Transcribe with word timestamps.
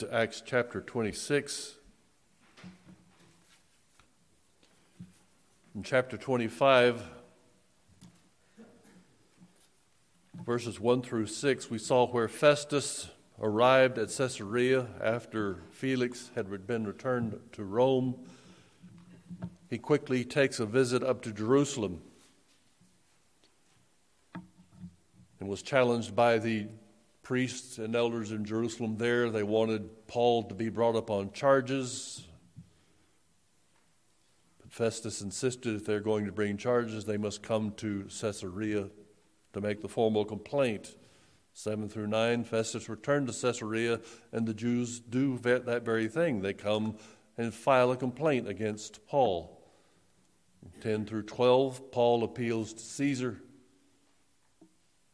to 0.00 0.14
Acts 0.14 0.42
chapter 0.42 0.80
26. 0.80 1.74
In 5.74 5.82
chapter 5.82 6.16
25, 6.16 7.02
verses 10.46 10.80
1 10.80 11.02
through 11.02 11.26
6, 11.26 11.68
we 11.68 11.76
saw 11.76 12.06
where 12.06 12.28
Festus 12.28 13.10
arrived 13.42 13.98
at 13.98 14.08
Caesarea 14.08 14.86
after 15.02 15.58
Felix 15.70 16.30
had 16.34 16.66
been 16.66 16.86
returned 16.86 17.38
to 17.52 17.62
Rome. 17.62 18.14
He 19.68 19.76
quickly 19.76 20.24
takes 20.24 20.60
a 20.60 20.64
visit 20.64 21.02
up 21.02 21.20
to 21.24 21.30
Jerusalem 21.30 22.00
and 25.40 25.46
was 25.46 25.60
challenged 25.60 26.16
by 26.16 26.38
the 26.38 26.68
priests 27.30 27.78
and 27.78 27.94
elders 27.94 28.32
in 28.32 28.44
Jerusalem 28.44 28.96
there. 28.96 29.30
They 29.30 29.44
wanted 29.44 30.08
Paul 30.08 30.42
to 30.48 30.54
be 30.56 30.68
brought 30.68 30.96
up 30.96 31.10
on 31.10 31.30
charges. 31.30 32.26
But 34.60 34.72
Festus 34.72 35.20
insisted 35.20 35.76
if 35.76 35.86
they're 35.86 36.00
going 36.00 36.26
to 36.26 36.32
bring 36.32 36.56
charges, 36.56 37.04
they 37.04 37.18
must 37.18 37.40
come 37.40 37.70
to 37.76 38.08
Caesarea 38.20 38.88
to 39.52 39.60
make 39.60 39.80
the 39.80 39.86
formal 39.88 40.24
complaint. 40.24 40.96
7 41.52 41.88
through 41.88 42.08
9, 42.08 42.42
Festus 42.42 42.88
returned 42.88 43.28
to 43.28 43.32
Caesarea, 43.32 44.00
and 44.32 44.44
the 44.44 44.52
Jews 44.52 44.98
do 44.98 45.38
that 45.38 45.84
very 45.84 46.08
thing. 46.08 46.42
They 46.42 46.52
come 46.52 46.96
and 47.38 47.54
file 47.54 47.92
a 47.92 47.96
complaint 47.96 48.48
against 48.48 49.06
Paul. 49.06 49.56
10 50.80 51.06
through 51.06 51.26
12, 51.26 51.92
Paul 51.92 52.24
appeals 52.24 52.72
to 52.72 52.80
Caesar. 52.80 53.40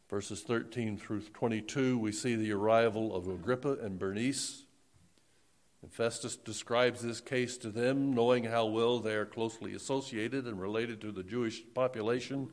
Verses 0.09 0.41
13 0.41 0.97
through 0.97 1.21
22, 1.21 1.97
we 1.97 2.13
see 2.13 2.35
the 2.35 2.53
arrival 2.53 3.13
of 3.13 3.27
Agrippa 3.27 3.73
and 3.81 3.99
Bernice. 3.99 4.63
And 5.81 5.91
Festus 5.91 6.37
describes 6.37 7.01
this 7.01 7.19
case 7.19 7.57
to 7.57 7.69
them, 7.69 8.13
knowing 8.13 8.45
how 8.45 8.65
well 8.65 8.99
they 8.99 9.15
are 9.15 9.25
closely 9.25 9.75
associated 9.75 10.45
and 10.45 10.61
related 10.61 11.01
to 11.01 11.11
the 11.11 11.23
Jewish 11.23 11.61
population, 11.73 12.49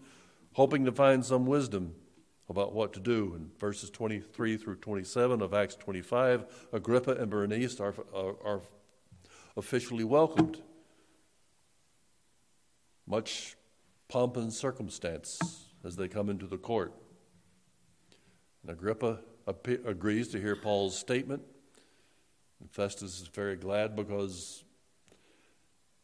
hoping 0.55 0.85
to 0.85 0.93
find 0.93 1.25
some 1.25 1.47
wisdom 1.47 1.95
about 2.49 2.75
what 2.75 2.93
to 2.95 3.01
do. 3.01 3.35
In 3.37 3.51
verses 3.61 3.89
23 3.89 4.57
through 4.57 4.77
27 4.77 5.41
of 5.41 5.55
Acts 5.55 5.77
25, 5.77 6.69
Agrippa 6.73 7.13
and 7.13 7.31
Bernice 7.31 7.79
are, 7.79 7.95
are, 8.13 8.35
are 8.45 8.63
officially 9.57 10.05
welcomed. 10.05 10.61
Much 13.07 13.57
pomp 14.09 14.37
and 14.37 14.53
circumstance 14.53 15.67
as 15.85 15.95
they 15.95 16.09
come 16.09 16.29
into 16.29 16.47
the 16.47 16.59
court. 16.59 16.93
And 18.65 18.73
Agrippa 18.73 19.21
agrees 19.47 20.29
to 20.29 20.41
hear 20.41 20.57
Paul's 20.57 20.99
statement. 20.99 21.43
And 22.61 22.71
Festus 22.71 23.21
is 23.21 23.29
very 23.29 23.57
glad 23.57 23.95
because 23.95 24.65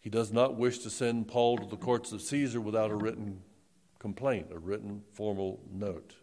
he 0.00 0.10
does 0.10 0.30
not 0.30 0.56
wish 0.56 0.78
to 0.80 0.90
send 0.90 1.28
Paul 1.28 1.56
to 1.56 1.66
the 1.66 1.78
courts 1.78 2.12
of 2.12 2.20
Caesar 2.20 2.60
without 2.60 2.90
a 2.90 2.94
written 2.94 3.42
complaint, 3.98 4.48
a 4.52 4.58
written 4.58 5.02
formal 5.12 5.60
note. 5.72 6.16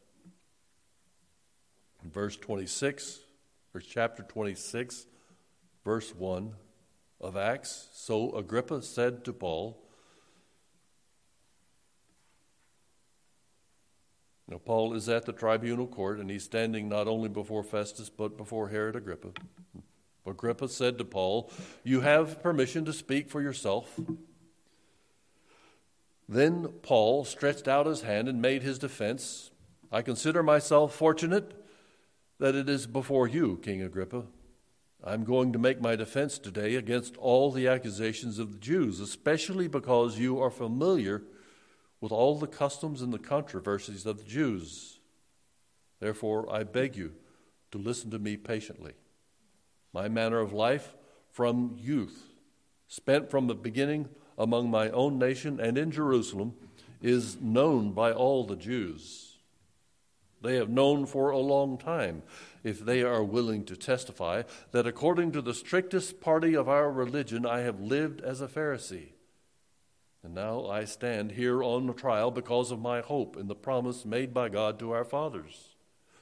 In 2.04 2.12
verse 2.12 2.38
26, 2.38 3.20
or 3.74 3.82
chapter 3.82 4.22
26, 4.22 5.08
verse 5.84 6.14
1 6.14 6.54
of 7.20 7.36
Acts, 7.36 7.90
so 7.94 8.32
Agrippa 8.36 8.84
said 8.84 9.26
to 9.26 9.34
Paul, 9.34 9.87
Now, 14.50 14.60
Paul 14.60 14.94
is 14.94 15.10
at 15.10 15.26
the 15.26 15.34
tribunal 15.34 15.88
court, 15.88 16.20
and 16.20 16.30
he's 16.30 16.44
standing 16.44 16.88
not 16.88 17.08
only 17.08 17.28
before 17.28 17.64
Festus, 17.64 18.10
but 18.10 18.38
before 18.38 18.70
Herod 18.70 18.96
Agrippa. 18.96 19.32
Agrippa 20.26 20.70
said 20.70 20.98
to 20.98 21.06
Paul, 21.06 21.52
You 21.84 22.02
have 22.02 22.42
permission 22.42 22.86
to 22.86 22.94
speak 22.94 23.30
for 23.30 23.42
yourself. 23.42 24.00
Then 26.30 26.68
Paul 26.82 27.26
stretched 27.26 27.68
out 27.68 27.86
his 27.86 28.02
hand 28.02 28.28
and 28.28 28.42
made 28.42 28.64
his 28.64 28.80
defense. 28.80 29.52
I 29.92 30.02
consider 30.02 30.44
myself 30.44 30.94
fortunate 30.94 31.54
that 32.40 32.56
it 32.56 32.70
is 32.70 32.88
before 32.88 33.28
you, 33.28 33.60
King 33.64 33.82
Agrippa. 33.82 34.24
I'm 35.04 35.24
going 35.24 35.54
to 35.54 35.60
make 35.60 35.80
my 35.80 35.96
defense 35.96 36.38
today 36.38 36.76
against 36.76 37.16
all 37.18 37.52
the 37.52 37.68
accusations 37.68 38.40
of 38.40 38.52
the 38.52 38.58
Jews, 38.58 39.00
especially 39.00 39.68
because 39.68 40.20
you 40.20 40.42
are 40.42 40.50
familiar 40.50 41.24
with 42.00 42.12
all 42.12 42.38
the 42.38 42.48
customs 42.48 43.02
and 43.02 43.14
the 43.14 43.20
controversies 43.20 44.06
of 44.06 44.18
the 44.18 44.24
Jews. 44.24 45.00
Therefore, 46.00 46.52
I 46.54 46.64
beg 46.64 46.96
you 46.96 47.14
to 47.72 47.78
listen 47.78 48.12
to 48.12 48.20
me 48.20 48.38
patiently. 48.38 48.94
My 49.94 50.08
manner 50.08 50.40
of 50.40 50.54
life 50.54 50.96
from 51.32 51.76
youth, 51.78 52.34
spent 52.88 53.30
from 53.30 53.48
the 53.48 53.56
beginning 53.56 54.10
among 54.38 54.70
my 54.70 54.90
own 54.92 55.18
nation 55.18 55.60
and 55.60 55.78
in 55.78 55.92
Jerusalem, 55.92 56.54
is 57.02 57.42
known 57.42 57.92
by 57.92 58.12
all 58.12 58.44
the 58.44 58.56
Jews. 58.56 59.38
They 60.42 60.56
have 60.56 60.70
known 60.70 61.08
for 61.08 61.32
a 61.32 61.40
long 61.40 61.80
time, 61.80 62.22
if 62.64 62.80
they 62.80 63.02
are 63.02 63.24
willing 63.24 63.66
to 63.66 63.76
testify, 63.76 64.44
that 64.72 64.86
according 64.86 65.32
to 65.32 65.42
the 65.42 65.54
strictest 65.54 66.22
party 66.22 66.56
of 66.56 66.70
our 66.70 66.92
religion, 66.92 67.46
I 67.46 67.60
have 67.62 67.80
lived 67.80 68.22
as 68.22 68.40
a 68.40 68.48
Pharisee 68.48 69.14
and 70.24 70.34
now 70.34 70.68
I 70.68 70.86
stand 70.86 71.34
here 71.34 71.64
on 71.64 71.94
trial 71.94 72.32
because 72.32 72.72
of 72.72 72.80
my 72.80 73.02
hope 73.02 73.38
in 73.38 73.48
the 73.48 73.56
promise 73.56 74.06
made 74.06 74.34
by 74.34 74.50
God 74.50 74.80
to 74.80 74.92
our 74.92 75.06
fathers, 75.06 75.76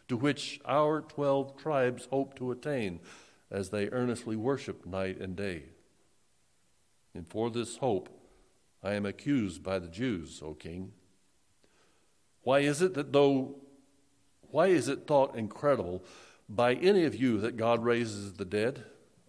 to 0.08 0.18
which 0.18 0.60
our 0.66 1.02
twelve 1.02 1.58
tribes 1.58 2.08
hope 2.12 2.36
to 2.38 2.52
attain 2.52 3.00
as 3.50 3.70
they 3.70 3.90
earnestly 3.90 4.36
worship 4.36 4.86
night 4.86 5.20
and 5.20 5.36
day. 5.36 5.64
And 7.14 7.28
for 7.28 7.50
this 7.50 7.78
hope 7.78 8.10
I 8.84 8.94
am 8.94 9.06
accused 9.06 9.64
by 9.64 9.80
the 9.80 9.88
Jews, 9.88 10.42
O 10.44 10.54
king. 10.54 10.92
Why 12.44 12.60
is 12.60 12.82
it 12.82 12.94
that 12.94 13.14
though 13.14 13.56
why 14.52 14.68
is 14.68 14.88
it 14.88 15.08
thought 15.08 15.36
incredible 15.36 16.04
by 16.48 16.76
any 16.76 17.04
of 17.04 17.16
you 17.16 17.40
that 17.42 17.58
God 17.58 17.84
raises 17.84 18.34
the 18.34 18.46
dead? 18.46 18.86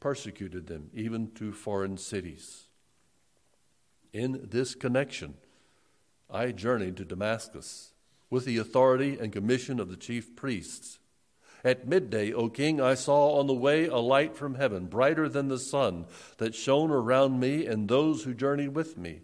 persecuted 0.00 0.66
them, 0.66 0.90
even 0.92 1.30
to 1.32 1.52
foreign 1.52 1.96
cities. 1.96 2.66
In 4.12 4.48
this 4.50 4.74
connection, 4.74 5.34
I 6.30 6.52
journeyed 6.52 6.96
to 6.98 7.04
Damascus 7.04 7.92
with 8.30 8.44
the 8.44 8.58
authority 8.58 9.18
and 9.18 9.32
commission 9.32 9.80
of 9.80 9.88
the 9.88 9.96
chief 9.96 10.36
priests. 10.36 10.98
At 11.64 11.88
midday, 11.88 12.32
O 12.32 12.48
king, 12.48 12.80
I 12.80 12.94
saw 12.94 13.38
on 13.38 13.46
the 13.46 13.54
way 13.54 13.86
a 13.86 13.96
light 13.96 14.36
from 14.36 14.54
heaven, 14.54 14.86
brighter 14.86 15.28
than 15.28 15.48
the 15.48 15.58
sun, 15.58 16.06
that 16.36 16.54
shone 16.54 16.90
around 16.90 17.40
me 17.40 17.66
and 17.66 17.88
those 17.88 18.22
who 18.22 18.34
journeyed 18.34 18.74
with 18.74 18.96
me. 18.96 19.22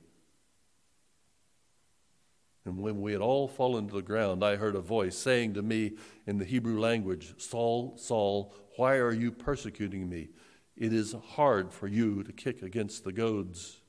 And 2.64 2.78
when 2.78 3.02
we 3.02 3.12
had 3.12 3.20
all 3.20 3.46
fallen 3.46 3.88
to 3.88 3.94
the 3.94 4.02
ground, 4.02 4.42
I 4.42 4.56
heard 4.56 4.74
a 4.74 4.80
voice 4.80 5.16
saying 5.16 5.54
to 5.54 5.62
me 5.62 5.92
in 6.26 6.38
the 6.38 6.46
Hebrew 6.46 6.80
language, 6.80 7.34
Saul, 7.36 7.94
Saul, 7.98 8.54
why 8.76 8.96
are 8.96 9.12
you 9.12 9.30
persecuting 9.30 10.08
me? 10.08 10.30
It 10.76 10.92
is 10.92 11.14
hard 11.34 11.72
for 11.72 11.86
you 11.86 12.22
to 12.24 12.32
kick 12.32 12.62
against 12.62 13.04
the 13.04 13.12
goads. 13.12 13.80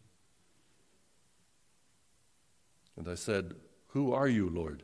And 2.97 3.07
I 3.07 3.15
said, 3.15 3.55
Who 3.87 4.13
are 4.13 4.27
you, 4.27 4.49
Lord? 4.49 4.83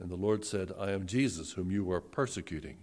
And 0.00 0.10
the 0.10 0.16
Lord 0.16 0.44
said, 0.44 0.72
I 0.78 0.90
am 0.90 1.06
Jesus, 1.06 1.52
whom 1.52 1.70
you 1.70 1.90
are 1.90 2.00
persecuting. 2.00 2.78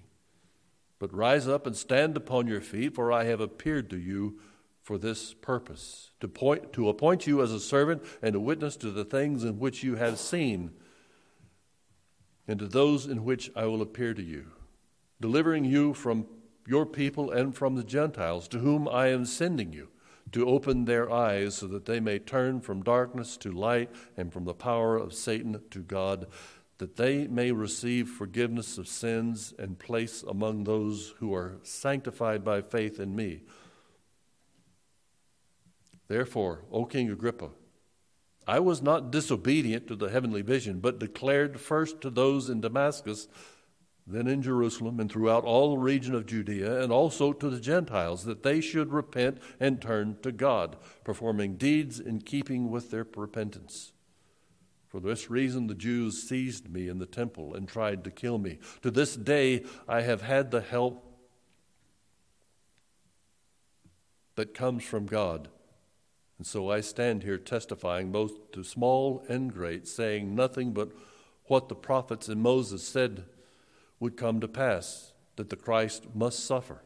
But 1.00 1.13
rise 1.13 1.48
up 1.48 1.66
and 1.66 1.75
stand 1.75 2.16
upon 2.16 2.48
your 2.48 2.62
feet, 2.62 2.96
for 2.96 3.12
I 3.12 3.24
have 3.25 3.42
appeared 3.42 3.90
to 3.90 3.98
you 3.98 4.40
for 4.81 4.98
this 4.98 5.34
purpose 5.34 6.12
to, 6.19 6.28
point, 6.28 6.74
to 6.74 6.90
appoint 6.90 7.28
you 7.28 7.42
as 7.42 7.52
a 7.52 7.60
servant 7.60 8.04
and 8.22 8.36
a 8.36 8.40
witness 8.40 8.75
to 8.78 8.92
the 8.92 9.06
things 9.06 9.44
in 9.44 9.60
which 9.60 9.84
you 9.84 9.96
have 9.96 10.19
seen, 10.19 10.72
and 12.48 12.60
to 12.60 12.68
those 12.68 13.06
in 13.06 13.24
which 13.24 13.52
I 13.56 13.66
will 13.66 13.81
appear 13.81 14.14
to 14.14 14.24
you, 14.24 14.48
delivering 15.19 15.66
you 15.66 15.94
from 15.94 16.28
your 16.68 16.86
people 16.86 17.31
and 17.31 17.56
from 17.56 17.75
the 17.75 17.84
Gentiles, 17.84 18.48
to 18.50 18.60
whom 18.60 18.88
I 18.88 19.08
am 19.08 19.25
sending 19.25 19.74
you, 19.74 19.90
to 20.31 20.48
open 20.48 20.86
their 20.86 21.12
eyes 21.12 21.56
so 21.56 21.68
that 21.68 21.86
they 21.86 22.00
may 22.00 22.19
turn 22.19 22.62
from 22.62 22.84
darkness 22.84 23.38
to 23.38 23.52
light 23.52 23.90
and 24.16 24.31
from 24.31 24.46
the 24.46 24.54
power 24.54 24.96
of 24.98 25.13
Satan 25.13 25.62
to 25.72 25.80
God, 25.80 26.28
that 26.78 26.96
they 26.96 27.28
may 27.28 27.52
receive 27.52 28.10
forgiveness 28.10 28.78
of 28.78 28.88
sins 28.88 29.54
and 29.60 29.78
place 29.78 30.24
among 30.24 30.63
those 30.63 31.13
who 31.19 31.34
are 31.34 31.58
sanctified 31.63 32.44
by 32.44 32.62
faith 32.62 33.00
in 33.00 33.16
me. 33.16 33.42
Therefore, 36.07 36.66
O 36.72 36.86
King 36.86 37.10
Agrippa, 37.10 37.50
I 38.48 38.60
was 38.60 38.81
not 38.81 39.12
disobedient 39.12 39.88
to 39.88 39.96
the 39.96 40.10
heavenly 40.10 40.42
vision, 40.42 40.80
but 40.80 41.00
declared 41.00 41.60
first 41.60 42.02
to 42.02 42.10
those 42.10 42.50
in 42.50 42.62
Damascus, 42.62 43.28
then 44.13 44.28
in 44.28 44.42
Jerusalem, 44.42 45.00
and 45.00 45.12
throughout 45.12 45.44
all 45.44 45.72
the 45.72 45.81
region 45.81 46.16
of 46.16 46.25
Judea, 46.25 46.81
and 46.81 46.92
also 46.92 47.34
to 47.34 47.50
the 47.50 47.60
Gentiles, 47.60 48.25
that 48.25 48.44
they 48.44 48.62
should 48.62 48.92
repent 48.92 49.40
and 49.60 49.81
turn 49.81 50.18
to 50.24 50.31
God, 50.31 50.78
performing 51.04 51.56
deeds 51.56 52.00
in 52.00 52.22
keeping 52.22 52.69
with 52.69 52.92
their 52.92 53.06
repentance. 53.16 53.94
For 54.88 55.00
this 55.00 55.30
reason, 55.30 55.68
the 55.68 55.75
Jews 55.75 56.22
seized 56.22 56.69
me 56.69 56.90
in 56.90 57.00
the 57.00 57.06
temple 57.06 57.54
and 57.54 57.68
tried 57.68 58.04
to 58.04 58.12
kill 58.12 58.38
me. 58.38 58.60
To 58.81 58.92
this 58.92 59.16
day, 59.16 59.63
I 59.88 60.02
have 60.02 60.22
had 60.22 60.52
the 60.52 60.62
help 60.62 61.06
that 64.36 64.54
comes 64.54 64.84
from 64.84 65.06
God. 65.06 65.48
And 66.38 66.48
so 66.48 66.69
I 66.69 66.81
stand 66.81 67.24
here 67.24 67.38
testifying 67.38 68.12
both 68.12 68.52
to 68.52 68.64
small 68.64 69.24
and 69.30 69.54
great, 69.54 69.88
saying 69.88 70.36
nothing 70.36 70.74
but 70.74 70.92
what 71.46 71.69
the 71.69 71.75
prophets 71.75 72.28
and 72.28 72.42
Moses 72.42 72.86
said 72.86 73.25
would 74.01 74.18
come 74.18 74.42
to 74.42 74.48
pass 74.50 75.13
that 75.38 75.50
the 75.50 75.56
Christ 75.56 76.07
must 76.13 76.44
suffer, 76.44 76.83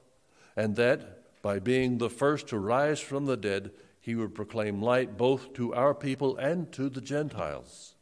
and 0.55 0.75
that 0.75 1.41
by 1.41 1.57
being 1.57 1.97
the 1.97 2.09
first 2.09 2.47
to 2.49 2.59
rise 2.59 2.99
from 2.99 3.25
the 3.25 3.37
dead, 3.37 3.71
he 3.99 4.13
would 4.13 4.35
proclaim 4.35 4.83
light 4.83 5.17
both 5.17 5.53
to 5.53 5.73
our 5.73 5.95
people 5.95 6.37
and 6.37 6.71
to 6.73 6.89
the 6.89 7.01
Gentiles. 7.01 7.95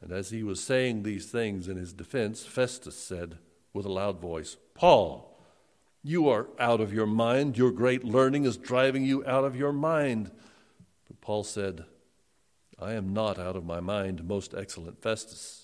And 0.00 0.10
as 0.12 0.30
he 0.30 0.42
was 0.42 0.62
saying 0.62 1.02
these 1.02 1.30
things 1.30 1.68
in 1.68 1.76
his 1.76 1.92
defense, 1.92 2.44
Festus 2.44 2.96
said 2.96 3.38
with 3.72 3.86
a 3.86 3.92
loud 3.92 4.20
voice, 4.20 4.56
Paul, 4.74 5.38
you 6.02 6.28
are 6.28 6.48
out 6.58 6.80
of 6.80 6.92
your 6.92 7.06
mind. 7.06 7.56
Your 7.56 7.70
great 7.70 8.04
learning 8.04 8.44
is 8.44 8.56
driving 8.56 9.04
you 9.04 9.24
out 9.26 9.44
of 9.44 9.56
your 9.56 9.72
mind. 9.72 10.30
But 11.08 11.20
Paul 11.20 11.44
said, 11.44 11.84
I 12.78 12.92
am 12.92 13.12
not 13.12 13.38
out 13.38 13.56
of 13.56 13.64
my 13.64 13.80
mind, 13.80 14.24
most 14.24 14.54
excellent 14.54 15.00
Festus, 15.00 15.63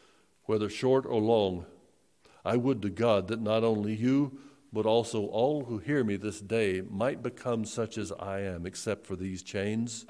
Whether 0.51 0.69
short 0.69 1.05
or 1.05 1.21
long, 1.21 1.65
I 2.43 2.57
would 2.57 2.81
to 2.81 2.89
God 2.89 3.29
that 3.29 3.39
not 3.39 3.63
only 3.63 3.95
you, 3.95 4.37
but 4.73 4.85
also 4.85 5.27
all 5.27 5.63
who 5.63 5.77
hear 5.77 6.03
me 6.03 6.17
this 6.17 6.41
day 6.41 6.81
might 6.81 7.23
become 7.23 7.63
such 7.63 7.97
as 7.97 8.11
I 8.19 8.41
am, 8.41 8.65
except 8.65 9.07
for 9.07 9.15
these 9.15 9.43
chains. 9.43 10.05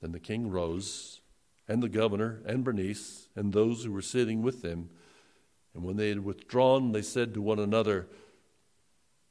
Then 0.00 0.12
the 0.12 0.20
king 0.20 0.48
rose 0.48 1.22
and 1.66 1.82
the 1.82 1.88
governor 1.88 2.40
and 2.46 2.62
Bernice 2.62 3.26
and 3.34 3.52
those 3.52 3.82
who 3.82 3.90
were 3.90 4.00
sitting 4.00 4.42
with 4.42 4.62
them. 4.62 4.90
And 5.74 5.82
when 5.82 5.96
they 5.96 6.10
had 6.10 6.24
withdrawn, 6.24 6.92
they 6.92 7.02
said 7.02 7.34
to 7.34 7.42
one 7.42 7.58
another, 7.58 8.06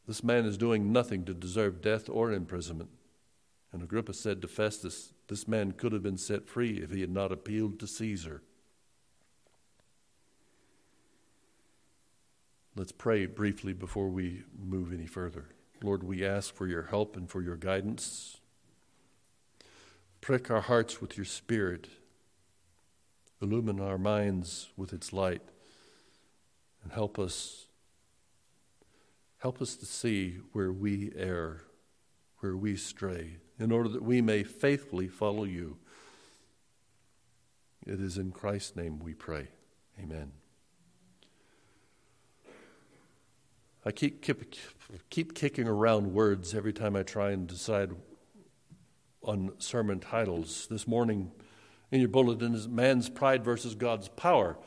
This 0.08 0.26
man 0.26 0.44
is 0.44 0.58
doing 0.58 0.92
nothing 0.92 1.24
to 1.24 1.34
deserve 1.34 1.82
death 1.82 2.10
or 2.10 2.34
imprisonment. 2.34 2.90
And 3.72 3.82
Agrippa 3.82 4.14
said 4.14 4.42
to 4.42 4.50
Festus, 4.50 5.14
This 5.30 5.48
man 5.48 5.72
could 5.72 5.94
have 5.94 6.04
been 6.04 6.18
set 6.18 6.50
free 6.50 6.80
if 6.80 6.92
he 6.92 7.00
had 7.00 7.12
not 7.12 7.32
appealed 7.32 7.80
to 7.80 7.88
Caesar. 7.88 8.44
Let's 12.78 12.92
pray 12.92 13.26
briefly 13.26 13.72
before 13.72 14.10
we 14.10 14.44
move 14.62 14.92
any 14.92 15.06
further. 15.06 15.46
Lord, 15.82 16.04
we 16.04 16.26
ask 16.26 16.54
for 16.54 16.68
your 16.68 16.84
help 16.84 17.16
and 17.16 17.30
for 17.30 17.42
your 17.42 17.56
guidance. 17.56 18.38
Prick 20.20 20.52
our 20.52 20.62
hearts 20.62 21.00
with 21.00 21.16
your 21.16 21.26
spirit. 21.26 21.88
Illumine 23.42 23.80
our 23.80 23.98
minds 23.98 24.70
with 24.76 24.92
its 24.92 25.14
light. 25.14 25.42
And 26.84 26.92
help 26.92 27.18
us 27.18 27.68
help 29.40 29.62
us 29.62 29.76
to 29.76 29.86
see 29.86 30.40
where 30.54 30.72
we 30.72 31.12
err 31.16 31.62
where 32.40 32.58
we 32.58 32.76
stray 32.76 33.38
in 33.60 33.72
order 33.72 33.90
that 33.90 34.04
we 34.04 34.22
may 34.22 34.44
faithfully 34.44 35.08
follow 35.08 35.44
you. 35.46 35.78
It 37.88 38.02
is 38.02 38.18
in 38.18 38.32
Christ's 38.32 38.76
name 38.76 39.00
we 39.00 39.14
pray. 39.14 39.48
Amen 40.00 40.32
I 43.88 43.92
keep, 43.92 44.24
keep, 44.24 44.56
keep 45.12 45.36
kicking 45.36 45.68
around 45.68 46.12
words 46.12 46.56
every 46.56 46.74
time 46.74 46.96
I 46.96 47.04
try 47.04 47.32
and 47.32 47.46
decide 47.46 47.92
on 49.22 49.54
sermon 49.60 50.00
titles. 50.00 50.68
This 50.72 50.88
morning, 50.88 51.32
in 51.92 52.00
your 52.00 52.10
bulletin 52.10 52.56
is 52.56 52.68
man's 52.68 53.10
pride 53.10 53.46
versus 53.46 53.76
God's 53.76 54.08
power. 54.10 54.58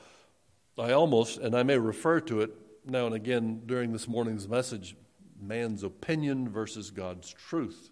I 0.78 0.92
almost, 0.92 1.38
and 1.38 1.56
I 1.56 1.64
may 1.64 1.78
refer 1.78 2.20
to 2.20 2.42
it 2.42 2.52
now 2.84 3.06
and 3.06 3.14
again 3.14 3.62
during 3.66 3.92
this 3.92 4.06
morning's 4.06 4.48
message, 4.48 4.94
man's 5.40 5.82
opinion 5.82 6.48
versus 6.48 6.92
God's 6.92 7.32
truth. 7.32 7.90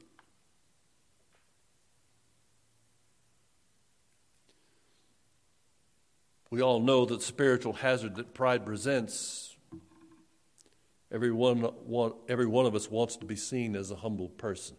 We 6.50 6.62
all 6.62 6.78
know 6.78 7.04
that 7.06 7.22
spiritual 7.22 7.72
hazard 7.72 8.14
that 8.14 8.32
pride 8.32 8.64
presents. 8.64 9.55
Every 11.12 11.30
one, 11.32 11.68
every 12.28 12.46
one 12.46 12.66
of 12.66 12.74
us 12.74 12.90
wants 12.90 13.16
to 13.16 13.26
be 13.26 13.36
seen 13.36 13.76
as 13.76 13.90
a 13.90 13.96
humble 13.96 14.28
person. 14.28 14.76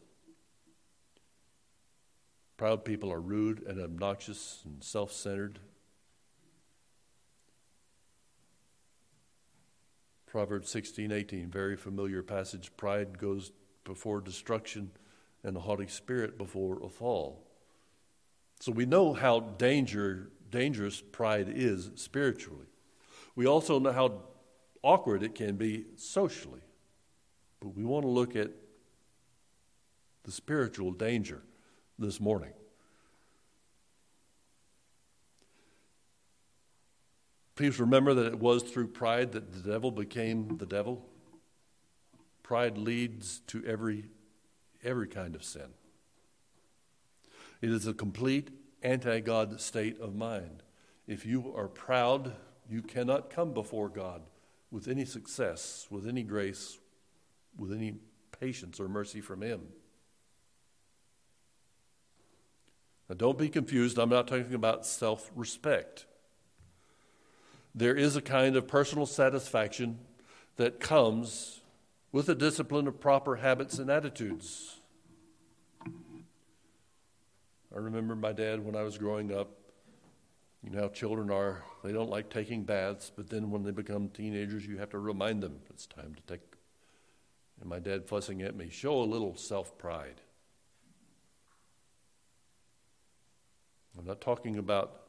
Proud 2.58 2.84
people 2.84 3.12
are 3.12 3.22
rude 3.22 3.64
and 3.68 3.80
obnoxious 3.80 4.62
and 4.66 4.84
self 4.84 5.12
centered. 5.12 5.60
Proverbs 10.26 10.70
16, 10.70 11.12
18, 11.12 11.50
very 11.50 11.78
familiar 11.78 12.22
passage. 12.22 12.72
Pride 12.76 13.18
goes 13.18 13.52
before 13.86 14.20
destruction, 14.20 14.92
and 15.44 15.56
a 15.56 15.62
haughty 15.62 15.88
spirit 15.88 16.38
before 16.38 16.84
a 16.84 16.90
fall. 16.90 17.48
So 18.60 18.72
we 18.72 18.86
know 18.86 19.14
how 19.14 19.40
danger, 19.40 20.30
dangerous 20.52 21.02
pride 21.02 21.48
is 21.50 21.90
spiritually. 21.96 22.66
We 23.36 23.46
also 23.46 23.80
know 23.80 23.94
how 23.94 24.24
awkward 24.88 25.22
it 25.22 25.36
can 25.36 25.58
be 25.58 25.84
socially. 25.98 26.62
But 27.60 27.76
we 27.76 27.84
want 27.84 28.04
to 28.04 28.10
look 28.10 28.38
at 28.38 28.52
the 30.24 30.32
spiritual 30.32 30.92
danger 30.92 31.42
this 32.00 32.22
morning. 32.22 32.54
Please 37.56 37.82
remember 37.82 38.14
that 38.14 38.28
it 38.28 38.40
was 38.40 38.64
through 38.64 38.88
pride 38.88 39.34
that 39.34 39.52
the 39.52 39.70
devil 39.70 39.92
became 39.92 40.58
the 40.58 40.66
devil. 40.66 41.06
Pride 42.42 42.78
leads 42.78 43.40
to 43.48 43.66
every, 43.66 44.06
every 44.86 45.08
kind 45.08 45.36
of 45.36 45.44
sin. 45.44 45.68
It 47.62 47.72
is 47.72 47.88
a 47.88 47.94
complete 47.94 48.52
anti 48.82 49.20
God 49.20 49.60
state 49.60 50.00
of 50.00 50.16
mind. 50.16 50.64
If 51.08 51.26
you 51.26 51.54
are 51.58 51.68
proud, 51.68 52.36
you 52.70 52.82
cannot 52.82 53.30
come 53.30 53.54
before 53.54 53.90
God 53.90 54.22
with 54.71 54.88
any 54.88 55.06
success, 55.06 55.88
with 55.90 56.07
any 56.07 56.24
grace, 56.24 56.80
with 57.57 57.71
any 57.71 57.95
patience 58.40 58.80
or 58.80 58.88
mercy 58.88 59.21
from 59.21 59.42
Him. 59.42 59.62
Now, 63.09 63.16
don't 63.16 63.38
be 63.38 63.50
confused. 63.50 63.97
I'm 63.97 64.09
not 64.09 64.28
talking 64.28 64.54
about 64.54 64.86
self 64.86 65.31
respect. 65.36 66.06
There 67.74 67.95
is 67.95 68.16
a 68.16 68.21
kind 68.21 68.56
of 68.56 68.68
personal 68.68 69.06
satisfaction 69.06 70.00
that 70.57 70.80
comes 70.80 71.62
with 72.12 72.26
the 72.26 72.36
discipline 72.36 72.88
of 72.88 73.00
proper 73.00 73.38
habits 73.38 73.78
and 73.80 73.90
attitudes. 73.90 74.80
I 77.74 77.80
remember 77.80 78.16
my 78.16 78.33
dad 78.33 78.66
when 78.66 78.76
I 78.76 78.81
was 78.81 78.97
growing 78.97 79.31
up. 79.31 79.52
You 80.68 80.76
know 80.76 80.81
how 80.81 80.90
children 80.90 81.31
are, 81.31 81.64
they 81.81 81.94
don't 81.94 82.09
like 82.09 82.30
taking 82.30 82.64
baths, 82.64 83.09
but 83.16 83.30
then 83.30 83.52
when 83.52 83.64
they 83.64 83.71
become 83.71 84.09
teenagers, 84.09 84.66
you 84.66 84.76
have 84.80 84.90
to 84.90 85.00
remind 85.00 85.42
them 85.42 85.62
it's 85.69 85.86
time 85.86 86.14
to 86.14 86.21
take. 86.33 86.42
And 87.62 87.69
my 87.69 87.80
dad 87.80 88.06
fussing 88.06 88.42
at 88.42 88.54
me, 88.54 88.69
show 88.69 89.00
a 89.00 89.06
little 89.06 89.38
self 89.38 89.78
pride. 89.78 90.19
I'm 93.97 94.06
not 94.06 94.19
talking 94.19 94.57
about 94.57 95.04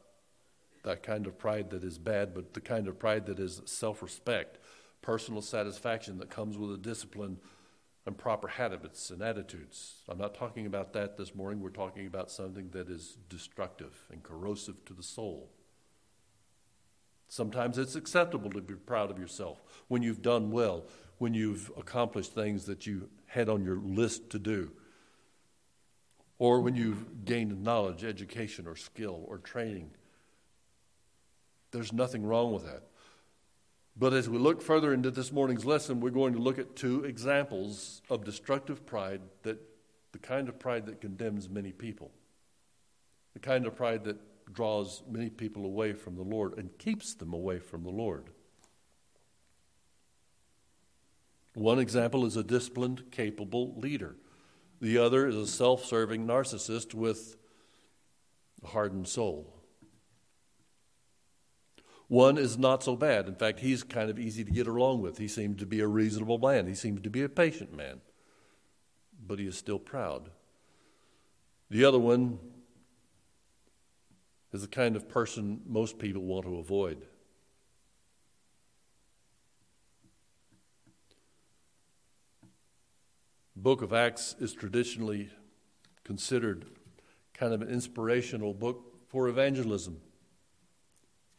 that 0.84 1.02
kind 1.02 1.26
of 1.26 1.36
pride 1.36 1.70
that 1.70 1.82
is 1.82 1.98
bad, 1.98 2.34
but 2.34 2.54
the 2.54 2.60
kind 2.60 2.86
of 2.86 2.96
pride 2.96 3.26
that 3.26 3.40
is 3.40 3.60
self 3.64 4.00
respect, 4.00 4.58
personal 5.02 5.42
satisfaction 5.42 6.18
that 6.18 6.30
comes 6.30 6.56
with 6.56 6.72
a 6.72 6.78
discipline 6.78 7.36
and 8.08 8.16
proper 8.16 8.48
habits 8.48 9.10
and 9.10 9.20
attitudes. 9.20 9.96
I'm 10.08 10.16
not 10.16 10.34
talking 10.34 10.64
about 10.64 10.94
that 10.94 11.18
this 11.18 11.34
morning. 11.34 11.60
We're 11.60 11.68
talking 11.68 12.06
about 12.06 12.30
something 12.30 12.70
that 12.70 12.88
is 12.88 13.18
destructive 13.28 14.06
and 14.10 14.22
corrosive 14.22 14.82
to 14.86 14.94
the 14.94 15.02
soul. 15.02 15.50
Sometimes 17.28 17.76
it's 17.76 17.96
acceptable 17.96 18.48
to 18.52 18.62
be 18.62 18.76
proud 18.76 19.10
of 19.10 19.18
yourself 19.18 19.62
when 19.88 20.00
you've 20.00 20.22
done 20.22 20.50
well, 20.50 20.86
when 21.18 21.34
you've 21.34 21.70
accomplished 21.76 22.32
things 22.32 22.64
that 22.64 22.86
you 22.86 23.10
had 23.26 23.50
on 23.50 23.62
your 23.62 23.76
list 23.76 24.30
to 24.30 24.38
do, 24.38 24.72
or 26.38 26.62
when 26.62 26.76
you've 26.76 27.26
gained 27.26 27.62
knowledge, 27.62 28.04
education, 28.04 28.66
or 28.66 28.74
skill, 28.74 29.22
or 29.28 29.36
training. 29.36 29.90
There's 31.72 31.92
nothing 31.92 32.24
wrong 32.24 32.54
with 32.54 32.64
that. 32.64 32.84
But 33.98 34.12
as 34.12 34.28
we 34.28 34.38
look 34.38 34.62
further 34.62 34.94
into 34.94 35.10
this 35.10 35.32
morning's 35.32 35.64
lesson, 35.64 36.00
we're 36.00 36.10
going 36.10 36.34
to 36.34 36.38
look 36.38 36.58
at 36.58 36.76
two 36.76 37.04
examples 37.04 38.00
of 38.08 38.24
destructive 38.24 38.86
pride 38.86 39.20
that 39.42 39.58
the 40.12 40.18
kind 40.18 40.48
of 40.48 40.58
pride 40.58 40.86
that 40.86 41.00
condemns 41.00 41.48
many 41.48 41.72
people, 41.72 42.12
the 43.34 43.40
kind 43.40 43.66
of 43.66 43.74
pride 43.74 44.04
that 44.04 44.18
draws 44.54 45.02
many 45.10 45.30
people 45.30 45.64
away 45.64 45.92
from 45.92 46.14
the 46.14 46.22
Lord 46.22 46.56
and 46.58 46.76
keeps 46.78 47.12
them 47.14 47.32
away 47.32 47.58
from 47.58 47.82
the 47.82 47.90
Lord. 47.90 48.30
One 51.54 51.80
example 51.80 52.24
is 52.24 52.36
a 52.36 52.44
disciplined, 52.44 53.10
capable 53.10 53.74
leader. 53.80 54.14
The 54.80 54.98
other 54.98 55.26
is 55.26 55.34
a 55.34 55.46
self 55.46 55.84
serving 55.84 56.24
narcissist 56.24 56.94
with 56.94 57.36
a 58.62 58.68
hardened 58.68 59.08
soul. 59.08 59.57
One 62.08 62.38
is 62.38 62.56
not 62.56 62.82
so 62.82 62.96
bad. 62.96 63.28
In 63.28 63.34
fact, 63.34 63.60
he's 63.60 63.82
kind 63.82 64.08
of 64.08 64.18
easy 64.18 64.42
to 64.42 64.50
get 64.50 64.66
along 64.66 65.02
with. 65.02 65.18
He 65.18 65.28
seems 65.28 65.58
to 65.60 65.66
be 65.66 65.80
a 65.80 65.86
reasonable 65.86 66.38
man, 66.38 66.66
he 66.66 66.74
seems 66.74 67.02
to 67.02 67.10
be 67.10 67.22
a 67.22 67.28
patient 67.28 67.76
man, 67.76 68.00
but 69.26 69.38
he 69.38 69.46
is 69.46 69.56
still 69.56 69.78
proud. 69.78 70.30
The 71.70 71.84
other 71.84 71.98
one 71.98 72.38
is 74.52 74.62
the 74.62 74.68
kind 74.68 74.96
of 74.96 75.06
person 75.06 75.60
most 75.66 75.98
people 75.98 76.22
want 76.22 76.46
to 76.46 76.56
avoid. 76.56 77.02
The 83.54 83.62
book 83.62 83.82
of 83.82 83.92
Acts 83.92 84.34
is 84.40 84.54
traditionally 84.54 85.28
considered 86.04 86.64
kind 87.34 87.52
of 87.52 87.60
an 87.60 87.68
inspirational 87.68 88.54
book 88.54 88.94
for 89.08 89.28
evangelism 89.28 90.00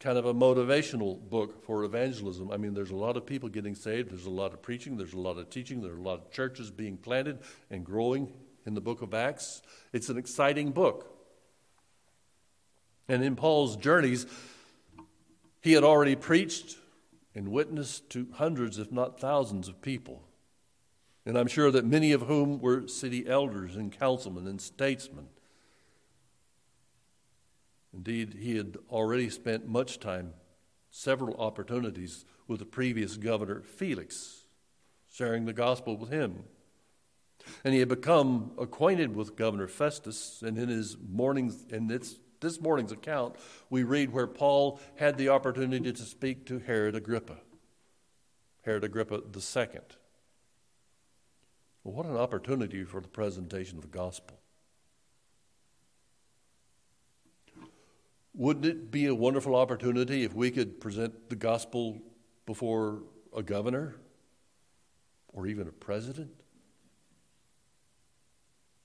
kind 0.00 0.16
of 0.16 0.24
a 0.24 0.32
motivational 0.32 1.20
book 1.28 1.62
for 1.64 1.84
evangelism. 1.84 2.50
I 2.50 2.56
mean, 2.56 2.72
there's 2.72 2.90
a 2.90 2.96
lot 2.96 3.18
of 3.18 3.26
people 3.26 3.50
getting 3.50 3.74
saved, 3.74 4.10
there's 4.10 4.26
a 4.26 4.30
lot 4.30 4.54
of 4.54 4.62
preaching, 4.62 4.96
there's 4.96 5.12
a 5.12 5.18
lot 5.18 5.36
of 5.36 5.50
teaching, 5.50 5.82
there 5.82 5.92
are 5.92 5.98
a 5.98 6.02
lot 6.02 6.20
of 6.20 6.30
churches 6.32 6.70
being 6.70 6.96
planted 6.96 7.38
and 7.70 7.84
growing 7.84 8.32
in 8.64 8.74
the 8.74 8.80
book 8.80 9.02
of 9.02 9.12
Acts. 9.12 9.60
It's 9.92 10.08
an 10.08 10.16
exciting 10.16 10.72
book. 10.72 11.18
And 13.08 13.22
in 13.22 13.36
Paul's 13.36 13.76
journeys, 13.76 14.26
he 15.60 15.72
had 15.72 15.84
already 15.84 16.16
preached 16.16 16.78
and 17.34 17.48
witnessed 17.48 18.08
to 18.10 18.26
hundreds, 18.32 18.78
if 18.78 18.90
not 18.90 19.20
thousands, 19.20 19.68
of 19.68 19.82
people. 19.82 20.22
And 21.26 21.36
I'm 21.36 21.46
sure 21.46 21.70
that 21.70 21.84
many 21.84 22.12
of 22.12 22.22
whom 22.22 22.60
were 22.60 22.88
city 22.88 23.28
elders 23.28 23.76
and 23.76 23.92
councilmen 23.92 24.46
and 24.46 24.60
statesmen. 24.60 25.26
Indeed, 27.92 28.36
he 28.38 28.56
had 28.56 28.76
already 28.88 29.28
spent 29.30 29.66
much 29.68 29.98
time, 29.98 30.34
several 30.90 31.36
opportunities, 31.36 32.24
with 32.46 32.60
the 32.60 32.66
previous 32.66 33.16
governor, 33.16 33.62
Felix, 33.62 34.44
sharing 35.12 35.44
the 35.44 35.52
gospel 35.52 35.96
with 35.96 36.10
him. 36.10 36.44
And 37.64 37.72
he 37.72 37.80
had 37.80 37.88
become 37.88 38.52
acquainted 38.58 39.14
with 39.14 39.36
Governor 39.36 39.68
Festus, 39.68 40.42
and 40.42 40.58
in 40.58 40.68
his 40.68 40.96
morning's, 41.08 41.64
in 41.70 41.90
its, 41.90 42.16
this 42.40 42.60
morning's 42.60 42.92
account, 42.92 43.36
we 43.70 43.82
read 43.82 44.12
where 44.12 44.26
Paul 44.26 44.80
had 44.96 45.16
the 45.16 45.28
opportunity 45.30 45.92
to 45.92 46.02
speak 46.02 46.46
to 46.46 46.58
Herod 46.58 46.94
Agrippa, 46.94 47.38
Herod 48.62 48.84
Agrippa 48.84 49.22
II. 49.34 49.80
Well, 51.82 51.94
what 51.94 52.06
an 52.06 52.16
opportunity 52.16 52.84
for 52.84 53.00
the 53.00 53.08
presentation 53.08 53.78
of 53.78 53.82
the 53.82 53.88
gospel. 53.88 54.38
Wouldn't 58.40 58.64
it 58.64 58.90
be 58.90 59.04
a 59.04 59.14
wonderful 59.14 59.54
opportunity 59.54 60.24
if 60.24 60.32
we 60.32 60.50
could 60.50 60.80
present 60.80 61.28
the 61.28 61.36
gospel 61.36 62.00
before 62.46 63.02
a 63.36 63.42
governor 63.42 63.96
or 65.28 65.46
even 65.46 65.68
a 65.68 65.72
president? 65.72 66.30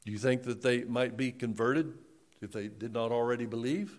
Do 0.03 0.11
you 0.11 0.17
think 0.17 0.43
that 0.43 0.61
they 0.61 0.83
might 0.83 1.15
be 1.15 1.31
converted 1.31 1.93
if 2.41 2.51
they 2.51 2.67
did 2.67 2.91
not 2.91 3.13
already 3.13 3.45
believe? 3.45 3.97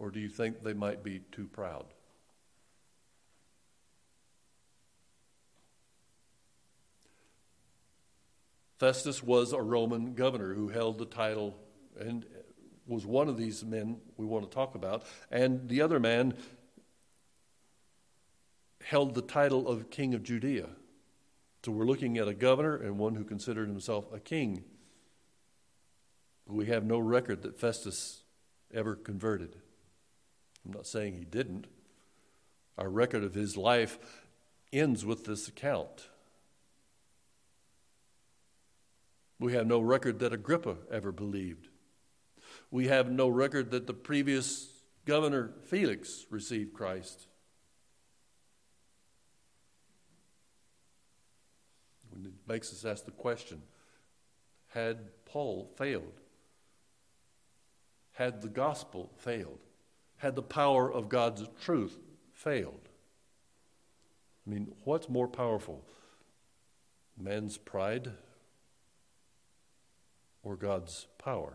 Or 0.00 0.10
do 0.10 0.18
you 0.18 0.28
think 0.28 0.64
they 0.64 0.74
might 0.74 1.04
be 1.04 1.20
too 1.30 1.46
proud? 1.46 1.86
Festus 8.80 9.22
was 9.22 9.52
a 9.52 9.62
Roman 9.62 10.14
governor 10.14 10.52
who 10.52 10.70
held 10.70 10.98
the 10.98 11.06
title 11.06 11.56
and 11.96 12.26
was 12.90 13.06
one 13.06 13.28
of 13.28 13.36
these 13.36 13.64
men 13.64 13.98
we 14.16 14.26
want 14.26 14.44
to 14.44 14.54
talk 14.54 14.74
about, 14.74 15.04
and 15.30 15.68
the 15.68 15.80
other 15.80 16.00
man 16.00 16.34
held 18.82 19.14
the 19.14 19.22
title 19.22 19.68
of 19.68 19.90
King 19.90 20.12
of 20.12 20.22
Judea. 20.22 20.66
So 21.64 21.72
we're 21.72 21.84
looking 21.84 22.18
at 22.18 22.26
a 22.26 22.34
governor 22.34 22.76
and 22.76 22.98
one 22.98 23.14
who 23.14 23.24
considered 23.24 23.68
himself 23.68 24.12
a 24.12 24.18
king. 24.18 24.64
We 26.46 26.66
have 26.66 26.84
no 26.84 26.98
record 26.98 27.42
that 27.42 27.60
Festus 27.60 28.22
ever 28.74 28.96
converted. 28.96 29.56
I'm 30.64 30.72
not 30.72 30.86
saying 30.86 31.14
he 31.14 31.24
didn't. 31.24 31.68
Our 32.76 32.88
record 32.88 33.22
of 33.22 33.34
his 33.34 33.56
life 33.56 33.98
ends 34.72 35.04
with 35.04 35.26
this 35.26 35.46
account. 35.46 36.08
We 39.38 39.52
have 39.52 39.66
no 39.66 39.80
record 39.80 40.18
that 40.18 40.32
Agrippa 40.32 40.76
ever 40.90 41.12
believed 41.12 41.69
we 42.70 42.88
have 42.88 43.10
no 43.10 43.28
record 43.28 43.70
that 43.72 43.86
the 43.86 43.94
previous 43.94 44.68
governor, 45.04 45.52
Felix, 45.64 46.26
received 46.30 46.72
Christ. 46.72 47.26
It 52.24 52.32
makes 52.46 52.72
us 52.72 52.84
ask 52.84 53.04
the 53.04 53.10
question 53.10 53.62
had 54.68 54.98
Paul 55.24 55.68
failed? 55.76 56.20
Had 58.12 58.40
the 58.40 58.48
gospel 58.48 59.10
failed? 59.16 59.58
Had 60.18 60.36
the 60.36 60.42
power 60.42 60.92
of 60.92 61.08
God's 61.08 61.48
truth 61.60 61.98
failed? 62.32 62.88
I 64.46 64.50
mean, 64.50 64.72
what's 64.84 65.08
more 65.08 65.26
powerful? 65.26 65.84
Man's 67.18 67.58
pride 67.58 68.12
or 70.42 70.56
God's 70.56 71.06
power? 71.18 71.54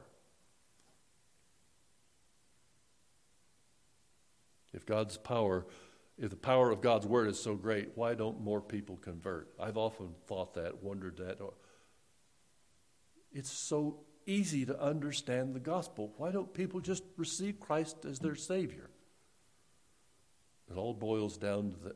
If 4.75 4.85
God's 4.85 5.17
power, 5.17 5.65
if 6.17 6.29
the 6.29 6.35
power 6.35 6.69
of 6.69 6.81
God's 6.81 7.07
word 7.07 7.29
is 7.29 7.39
so 7.39 7.55
great, 7.55 7.91
why 7.95 8.13
don't 8.13 8.41
more 8.41 8.61
people 8.61 8.97
convert? 8.97 9.49
I've 9.59 9.77
often 9.77 10.09
thought 10.27 10.55
that, 10.55 10.83
wondered 10.83 11.17
that. 11.17 11.39
It's 13.31 13.51
so 13.51 14.01
easy 14.25 14.65
to 14.65 14.79
understand 14.79 15.55
the 15.55 15.61
gospel. 15.61 16.13
Why 16.17 16.31
don't 16.31 16.53
people 16.53 16.81
just 16.81 17.03
receive 17.15 17.59
Christ 17.59 18.05
as 18.05 18.19
their 18.19 18.35
Savior? 18.35 18.89
It 20.69 20.77
all 20.77 20.93
boils 20.93 21.37
down 21.37 21.71
to 21.71 21.79
the 21.79 21.95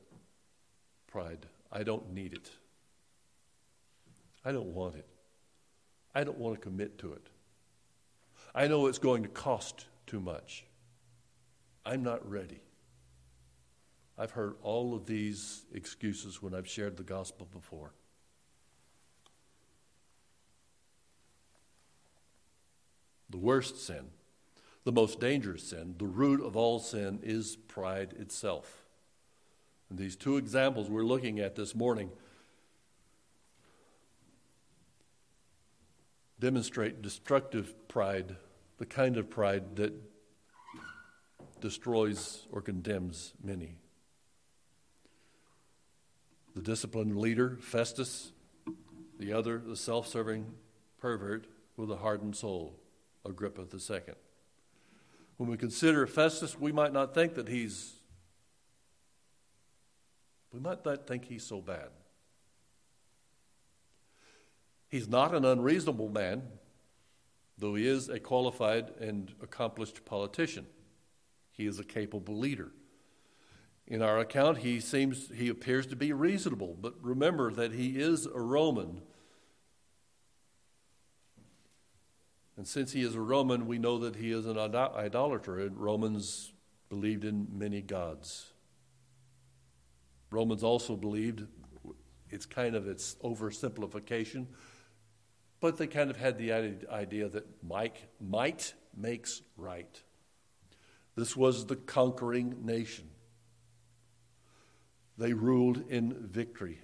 pride. 1.07 1.45
I 1.71 1.83
don't 1.83 2.13
need 2.13 2.33
it. 2.33 2.49
I 4.45 4.53
don't 4.53 4.73
want 4.73 4.95
it. 4.95 5.07
I 6.15 6.23
don't 6.23 6.37
want 6.37 6.55
to 6.55 6.61
commit 6.61 6.97
to 6.99 7.11
it. 7.13 7.27
I 8.55 8.67
know 8.67 8.87
it's 8.87 8.99
going 8.99 9.23
to 9.23 9.29
cost 9.29 9.85
too 10.07 10.21
much. 10.21 10.65
I'm 11.85 12.03
not 12.03 12.27
ready. 12.29 12.61
I've 14.19 14.31
heard 14.31 14.55
all 14.61 14.93
of 14.93 15.05
these 15.05 15.63
excuses 15.73 16.41
when 16.41 16.53
I've 16.53 16.67
shared 16.67 16.97
the 16.97 17.03
gospel 17.03 17.47
before. 17.49 17.93
The 23.29 23.37
worst 23.37 23.77
sin, 23.77 24.07
the 24.83 24.91
most 24.91 25.21
dangerous 25.21 25.69
sin, 25.69 25.95
the 25.97 26.05
root 26.05 26.45
of 26.45 26.57
all 26.57 26.79
sin 26.79 27.21
is 27.23 27.55
pride 27.55 28.13
itself. 28.19 28.83
And 29.89 29.97
these 29.97 30.17
two 30.17 30.35
examples 30.35 30.89
we're 30.89 31.03
looking 31.03 31.39
at 31.39 31.55
this 31.55 31.73
morning 31.73 32.09
demonstrate 36.41 37.01
destructive 37.01 37.87
pride, 37.87 38.35
the 38.79 38.85
kind 38.85 39.15
of 39.15 39.29
pride 39.29 39.77
that 39.77 39.93
destroys 41.61 42.47
or 42.51 42.61
condemns 42.61 43.33
many. 43.41 43.77
The 46.59 46.65
disciplined 46.65 47.15
leader, 47.15 47.57
Festus, 47.61 48.33
the 49.17 49.31
other, 49.31 49.59
the 49.59 49.77
self 49.77 50.09
serving 50.09 50.45
pervert 50.99 51.47
with 51.77 51.89
a 51.89 51.95
hardened 51.95 52.35
soul, 52.35 52.75
Agrippa 53.23 53.61
II. 53.61 54.01
When 55.37 55.49
we 55.49 55.55
consider 55.55 56.05
Festus, 56.05 56.59
we 56.59 56.73
might 56.73 56.91
not 56.91 57.13
think 57.13 57.35
that 57.35 57.47
he's, 57.47 57.93
we 60.51 60.59
might 60.59 60.83
not 60.83 61.07
think 61.07 61.23
he's 61.23 61.45
so 61.45 61.61
bad. 61.61 61.91
He's 64.89 65.07
not 65.07 65.33
an 65.33 65.45
unreasonable 65.45 66.09
man, 66.09 66.43
though 67.57 67.75
he 67.75 67.87
is 67.87 68.09
a 68.09 68.19
qualified 68.19 68.89
and 68.99 69.31
accomplished 69.41 70.03
politician. 70.03 70.65
He 71.53 71.65
is 71.65 71.79
a 71.79 71.85
capable 71.85 72.37
leader. 72.37 72.73
In 73.89 74.01
our 74.01 74.19
account, 74.19 74.59
he 74.59 74.79
seems 74.79 75.31
he 75.35 75.49
appears 75.49 75.87
to 75.87 75.95
be 75.95 76.13
reasonable, 76.13 76.77
but 76.79 76.93
remember 77.01 77.51
that 77.51 77.73
he 77.73 77.99
is 77.99 78.27
a 78.27 78.39
Roman. 78.39 79.01
And 82.55 82.67
since 82.67 82.91
he 82.91 83.01
is 83.01 83.15
a 83.15 83.21
Roman, 83.21 83.65
we 83.65 83.79
know 83.79 83.97
that 83.99 84.15
he 84.15 84.31
is 84.31 84.45
an 84.45 84.57
idolater, 84.57 85.69
Romans 85.73 86.53
believed 86.89 87.25
in 87.25 87.47
many 87.51 87.81
gods. 87.81 88.53
Romans 90.29 90.63
also 90.63 90.95
believed 90.95 91.47
it's 92.29 92.45
kind 92.45 92.75
of 92.75 92.87
its 92.87 93.15
oversimplification 93.23 94.45
but 95.59 95.77
they 95.77 95.87
kind 95.87 96.09
of 96.09 96.17
had 96.17 96.37
the 96.37 96.53
idea 96.89 97.27
that 97.29 97.45
Mike, 97.63 98.09
might 98.19 98.73
makes 98.95 99.41
right. 99.57 100.01
This 101.15 101.35
was 101.35 101.65
the 101.65 101.75
conquering 101.75 102.65
nation. 102.65 103.09
They 105.19 105.33
ruled 105.33 105.83
in 105.89 106.13
victory. 106.13 106.79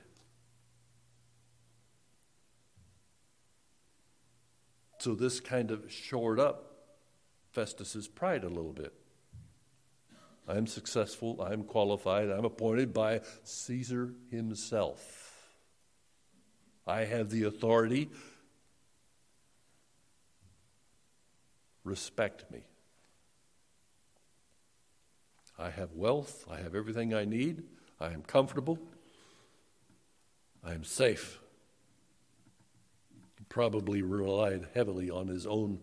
So 4.99 5.15
this 5.15 5.39
kind 5.39 5.71
of 5.71 5.89
shored 5.89 6.37
up 6.37 6.73
Festus's 7.53 8.09
pride 8.09 8.43
a 8.43 8.49
little 8.49 8.73
bit. 8.73 8.93
I'm 10.49 10.67
successful, 10.67 11.41
I'm 11.41 11.63
qualified, 11.63 12.29
I'm 12.29 12.43
appointed 12.43 12.93
by 12.93 13.21
Caesar 13.43 14.13
himself. 14.29 15.47
I 16.85 17.05
have 17.05 17.29
the 17.29 17.43
authority 17.43 18.09
respect 21.85 22.51
me. 22.51 22.65
I 25.57 25.69
have 25.69 25.93
wealth, 25.93 26.45
I 26.51 26.57
have 26.57 26.75
everything 26.75 27.13
I 27.13 27.23
need, 27.23 27.63
I 27.99 28.11
am 28.11 28.21
comfortable, 28.23 28.77
I 30.63 30.73
am 30.73 30.83
safe. 30.83 31.39
He 33.37 33.45
probably 33.47 34.01
relied 34.01 34.67
heavily 34.73 35.09
on 35.09 35.27
his 35.27 35.45
own 35.45 35.79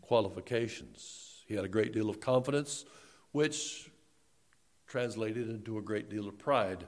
qualifications. 0.00 1.42
He 1.46 1.54
had 1.54 1.64
a 1.64 1.68
great 1.68 1.92
deal 1.92 2.10
of 2.10 2.20
confidence, 2.20 2.84
which 3.32 3.90
translated 4.86 5.48
into 5.48 5.78
a 5.78 5.82
great 5.82 6.08
deal 6.08 6.28
of 6.28 6.38
pride. 6.38 6.84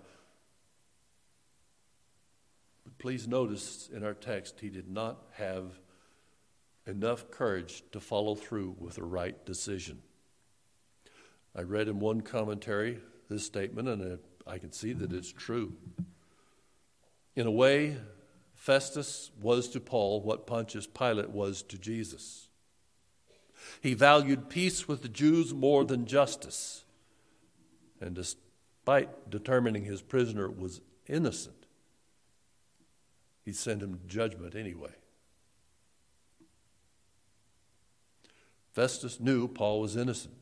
But 2.85 2.99
please 2.99 3.27
notice 3.27 3.89
in 3.93 4.05
our 4.05 4.15
text, 4.15 4.61
he 4.61 4.71
did 4.71 4.89
not 4.89 5.27
have 5.33 5.79
enough 6.87 7.31
courage 7.31 7.83
to 7.93 8.01
follow 8.01 8.35
through 8.35 8.77
with 8.79 8.95
the 8.95 9.05
right 9.05 9.45
decision. 9.45 10.03
I 11.55 11.63
read 11.63 11.89
in 11.89 11.99
one 11.99 12.21
commentary 12.21 13.01
this 13.29 13.45
statement, 13.45 13.89
and 13.89 14.19
I 14.47 14.59
can 14.59 14.73
see 14.73 14.93
that 14.93 15.13
it's 15.13 15.33
true. 15.33 15.75
In 17.35 17.47
a 17.47 17.51
way, 17.51 17.97
Festus 18.55 19.31
was 19.41 19.69
to 19.71 19.81
Paul 19.81 20.23
what 20.23 20.47
Pontius 20.47 20.87
Pilate 20.87 21.31
was 21.31 21.63
to 21.63 21.79
Jesus. 21.79 22.49
He 23.81 23.95
valued 23.95 24.49
peace 24.49 24.87
with 24.87 25.03
the 25.03 25.09
Jews 25.09 25.53
more 25.53 25.85
than 25.85 26.07
justice. 26.07 26.85
And 28.01 28.15
despite 28.15 29.31
determining 29.31 29.85
his 29.85 30.03
prisoner 30.03 30.51
was 30.51 30.81
innocent, 31.07 31.67
he 33.45 33.53
sent 33.53 33.83
him 33.83 34.01
judgment 34.07 34.55
anyway. 34.55 34.93
Festus 38.73 39.19
knew 39.21 39.49
Paul 39.49 39.81
was 39.81 39.97
innocent, 39.97 40.35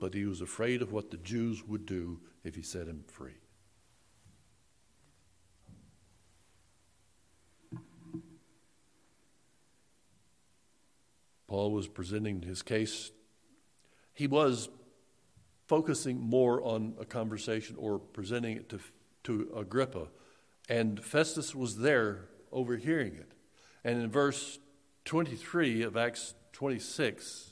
but 0.00 0.12
he 0.12 0.26
was 0.26 0.40
afraid 0.40 0.82
of 0.82 0.92
what 0.92 1.10
the 1.10 1.16
Jews 1.16 1.64
would 1.64 1.86
do 1.86 2.20
if 2.44 2.54
he 2.54 2.62
set 2.62 2.86
him 2.86 3.04
free. 3.06 3.42
Paul 11.46 11.72
was 11.72 11.86
presenting 11.86 12.40
his 12.40 12.62
case. 12.62 13.10
He 14.14 14.26
was 14.26 14.70
focusing 15.66 16.18
more 16.18 16.62
on 16.62 16.94
a 16.98 17.04
conversation 17.04 17.76
or 17.78 17.98
presenting 17.98 18.56
it 18.56 18.68
to, 18.70 18.80
to 19.24 19.52
Agrippa, 19.54 20.08
and 20.68 21.02
Festus 21.04 21.54
was 21.54 21.78
there 21.78 22.28
overhearing 22.50 23.14
it. 23.14 23.32
And 23.84 24.02
in 24.02 24.10
verse 24.10 24.58
23 25.04 25.82
of 25.82 25.96
Acts 25.96 26.34
26, 26.52 27.50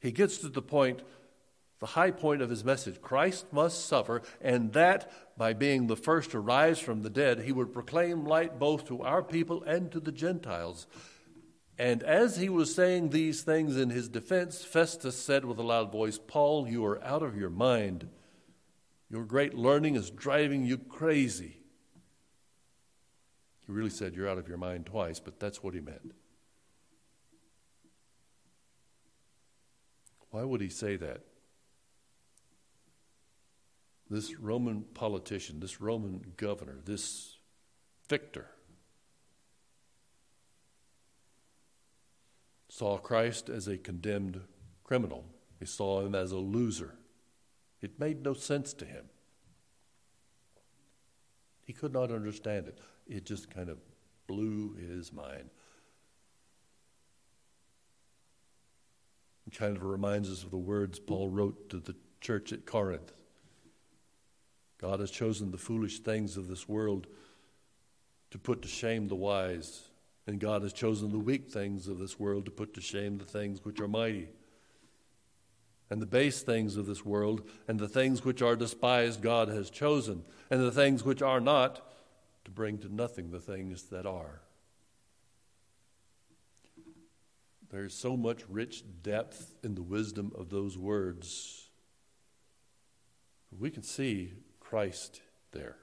he 0.00 0.12
gets 0.12 0.38
to 0.38 0.48
the 0.48 0.62
point, 0.62 1.02
the 1.80 1.86
high 1.86 2.10
point 2.10 2.42
of 2.42 2.50
his 2.50 2.62
message 2.62 3.00
Christ 3.00 3.46
must 3.52 3.86
suffer, 3.86 4.22
and 4.40 4.72
that 4.74 5.10
by 5.36 5.54
being 5.54 5.86
the 5.86 5.96
first 5.96 6.30
to 6.32 6.40
rise 6.40 6.78
from 6.78 7.02
the 7.02 7.10
dead, 7.10 7.40
he 7.40 7.52
would 7.52 7.72
proclaim 7.72 8.26
light 8.26 8.58
both 8.58 8.86
to 8.88 9.02
our 9.02 9.22
people 9.22 9.62
and 9.62 9.90
to 9.90 9.98
the 9.98 10.12
Gentiles. 10.12 10.86
And 11.78 12.02
as 12.02 12.36
he 12.36 12.50
was 12.50 12.74
saying 12.74 13.08
these 13.08 13.40
things 13.40 13.78
in 13.78 13.88
his 13.88 14.10
defense, 14.10 14.62
Festus 14.62 15.16
said 15.16 15.46
with 15.46 15.58
a 15.58 15.62
loud 15.62 15.90
voice, 15.90 16.18
Paul, 16.18 16.68
you 16.68 16.84
are 16.84 17.02
out 17.02 17.22
of 17.22 17.34
your 17.34 17.48
mind. 17.48 18.10
Your 19.10 19.24
great 19.24 19.54
learning 19.54 19.96
is 19.96 20.10
driving 20.10 20.66
you 20.66 20.76
crazy. 20.76 21.56
He 23.66 23.72
really 23.72 23.88
said, 23.88 24.14
You're 24.14 24.28
out 24.28 24.36
of 24.36 24.46
your 24.46 24.58
mind 24.58 24.84
twice, 24.84 25.20
but 25.20 25.40
that's 25.40 25.62
what 25.62 25.72
he 25.72 25.80
meant. 25.80 26.12
Why 30.30 30.44
would 30.44 30.60
he 30.60 30.68
say 30.68 30.96
that? 30.96 31.22
This 34.10 34.36
Roman 34.40 34.82
politician, 34.92 35.60
this 35.60 35.80
Roman 35.80 36.32
governor, 36.36 36.80
this 36.84 37.36
victor, 38.08 38.50
saw 42.68 42.98
Christ 42.98 43.48
as 43.48 43.68
a 43.68 43.78
condemned 43.78 44.40
criminal. 44.82 45.24
He 45.60 45.66
saw 45.66 46.00
him 46.00 46.16
as 46.16 46.32
a 46.32 46.38
loser. 46.38 46.96
It 47.80 48.00
made 48.00 48.24
no 48.24 48.34
sense 48.34 48.72
to 48.74 48.84
him. 48.84 49.04
He 51.64 51.72
could 51.72 51.92
not 51.92 52.10
understand 52.10 52.66
it. 52.66 52.80
It 53.06 53.24
just 53.24 53.48
kind 53.48 53.68
of 53.68 53.78
blew 54.26 54.74
his 54.74 55.12
mind. 55.12 55.50
It 59.46 59.56
kind 59.56 59.76
of 59.76 59.84
reminds 59.84 60.28
us 60.28 60.42
of 60.42 60.50
the 60.50 60.58
words 60.58 60.98
Paul 60.98 61.28
wrote 61.28 61.68
to 61.70 61.78
the 61.78 61.94
church 62.20 62.52
at 62.52 62.66
Corinth. 62.66 63.12
God 64.80 65.00
has 65.00 65.10
chosen 65.10 65.50
the 65.50 65.58
foolish 65.58 66.00
things 66.00 66.36
of 66.36 66.48
this 66.48 66.68
world 66.68 67.06
to 68.30 68.38
put 68.38 68.62
to 68.62 68.68
shame 68.68 69.08
the 69.08 69.16
wise, 69.16 69.82
and 70.26 70.40
God 70.40 70.62
has 70.62 70.72
chosen 70.72 71.10
the 71.10 71.18
weak 71.18 71.50
things 71.50 71.88
of 71.88 71.98
this 71.98 72.18
world 72.18 72.44
to 72.46 72.50
put 72.50 72.74
to 72.74 72.80
shame 72.80 73.18
the 73.18 73.24
things 73.24 73.64
which 73.64 73.80
are 73.80 73.88
mighty. 73.88 74.28
And 75.90 76.00
the 76.00 76.06
base 76.06 76.42
things 76.42 76.76
of 76.76 76.86
this 76.86 77.04
world 77.04 77.48
and 77.66 77.78
the 77.78 77.88
things 77.88 78.24
which 78.24 78.40
are 78.40 78.54
despised, 78.54 79.20
God 79.20 79.48
has 79.48 79.70
chosen, 79.70 80.24
and 80.48 80.60
the 80.60 80.70
things 80.70 81.04
which 81.04 81.20
are 81.20 81.40
not, 81.40 81.86
to 82.44 82.50
bring 82.50 82.78
to 82.78 82.94
nothing 82.94 83.30
the 83.30 83.40
things 83.40 83.82
that 83.90 84.06
are 84.06 84.40
There's 87.70 87.94
so 87.94 88.16
much 88.16 88.42
rich 88.48 88.82
depth 89.02 89.54
in 89.62 89.76
the 89.76 89.82
wisdom 89.82 90.32
of 90.36 90.50
those 90.50 90.76
words. 90.76 91.68
We 93.56 93.70
can 93.70 93.84
see 93.84 94.32
Christ 94.70 95.22
there. 95.50 95.74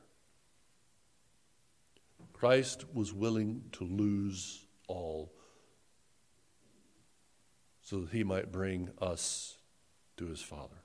Christ 2.31 2.85
was 2.93 3.11
willing 3.11 3.63
to 3.73 3.83
lose 3.83 4.65
all 4.87 5.33
so 7.81 7.99
that 7.99 8.11
he 8.11 8.23
might 8.23 8.49
bring 8.49 8.91
us 9.01 9.57
to 10.15 10.27
his 10.27 10.39
Father. 10.39 10.77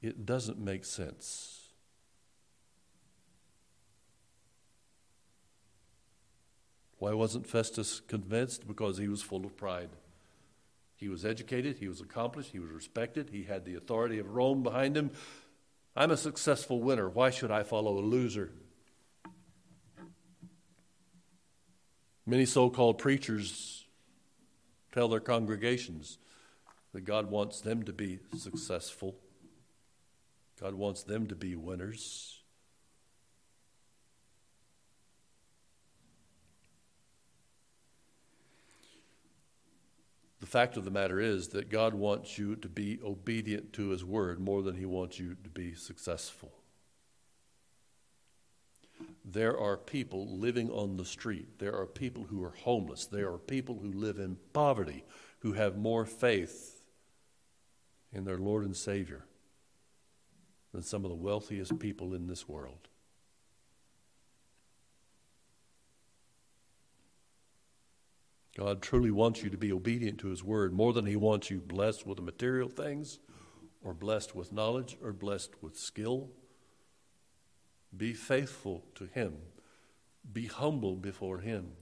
It 0.00 0.24
doesn't 0.24 0.60
make 0.60 0.84
sense. 0.84 1.70
Why 6.98 7.14
wasn't 7.14 7.48
Festus 7.48 7.98
convinced? 7.98 8.68
Because 8.68 8.98
he 8.98 9.08
was 9.08 9.22
full 9.22 9.44
of 9.44 9.56
pride. 9.56 9.90
He 10.96 11.08
was 11.08 11.24
educated, 11.24 11.78
he 11.78 11.88
was 11.88 12.00
accomplished, 12.00 12.50
he 12.52 12.58
was 12.58 12.70
respected, 12.70 13.28
he 13.30 13.44
had 13.44 13.64
the 13.64 13.74
authority 13.74 14.18
of 14.18 14.34
Rome 14.34 14.62
behind 14.62 14.96
him. 14.96 15.10
I'm 15.94 16.10
a 16.10 16.16
successful 16.16 16.80
winner. 16.80 17.08
Why 17.08 17.30
should 17.30 17.50
I 17.50 17.62
follow 17.62 17.98
a 17.98 18.00
loser? 18.00 18.50
Many 22.24 22.46
so 22.46 22.70
called 22.70 22.98
preachers 22.98 23.84
tell 24.92 25.08
their 25.08 25.20
congregations 25.20 26.18
that 26.92 27.04
God 27.04 27.30
wants 27.30 27.60
them 27.60 27.82
to 27.84 27.92
be 27.92 28.20
successful, 28.36 29.16
God 30.58 30.74
wants 30.74 31.02
them 31.02 31.26
to 31.26 31.36
be 31.36 31.54
winners. 31.54 32.35
The 40.46 40.52
fact 40.52 40.76
of 40.76 40.84
the 40.84 40.92
matter 40.92 41.18
is 41.18 41.48
that 41.48 41.70
God 41.70 41.92
wants 41.92 42.38
you 42.38 42.54
to 42.54 42.68
be 42.68 43.00
obedient 43.04 43.72
to 43.72 43.88
His 43.88 44.04
word 44.04 44.38
more 44.38 44.62
than 44.62 44.76
He 44.76 44.86
wants 44.86 45.18
you 45.18 45.34
to 45.42 45.50
be 45.50 45.74
successful. 45.74 46.52
There 49.24 49.58
are 49.58 49.76
people 49.76 50.38
living 50.38 50.70
on 50.70 50.98
the 50.98 51.04
street. 51.04 51.58
There 51.58 51.74
are 51.74 51.84
people 51.84 52.22
who 52.30 52.44
are 52.44 52.54
homeless. 52.62 53.06
There 53.06 53.32
are 53.32 53.38
people 53.38 53.80
who 53.82 53.90
live 53.90 54.20
in 54.20 54.36
poverty 54.52 55.04
who 55.40 55.54
have 55.54 55.76
more 55.76 56.06
faith 56.06 56.80
in 58.12 58.22
their 58.22 58.38
Lord 58.38 58.64
and 58.64 58.76
Savior 58.76 59.24
than 60.70 60.82
some 60.82 61.04
of 61.04 61.10
the 61.10 61.16
wealthiest 61.16 61.80
people 61.80 62.14
in 62.14 62.28
this 62.28 62.48
world. 62.48 62.86
God 68.56 68.80
truly 68.80 69.10
wants 69.10 69.42
you 69.42 69.50
to 69.50 69.58
be 69.58 69.70
obedient 69.70 70.18
to 70.20 70.28
His 70.28 70.42
word 70.42 70.72
more 70.72 70.94
than 70.94 71.04
He 71.04 71.14
wants 71.14 71.50
you 71.50 71.60
blessed 71.60 72.06
with 72.06 72.20
material 72.22 72.70
things, 72.70 73.18
or 73.84 73.92
blessed 73.92 74.34
with 74.34 74.50
knowledge, 74.50 74.96
or 75.02 75.12
blessed 75.12 75.50
with 75.60 75.76
skill. 75.76 76.30
Be 77.94 78.14
faithful 78.14 78.86
to 78.94 79.04
Him, 79.04 79.34
be 80.32 80.46
humble 80.46 80.96
before 80.96 81.40
Him. 81.40 81.72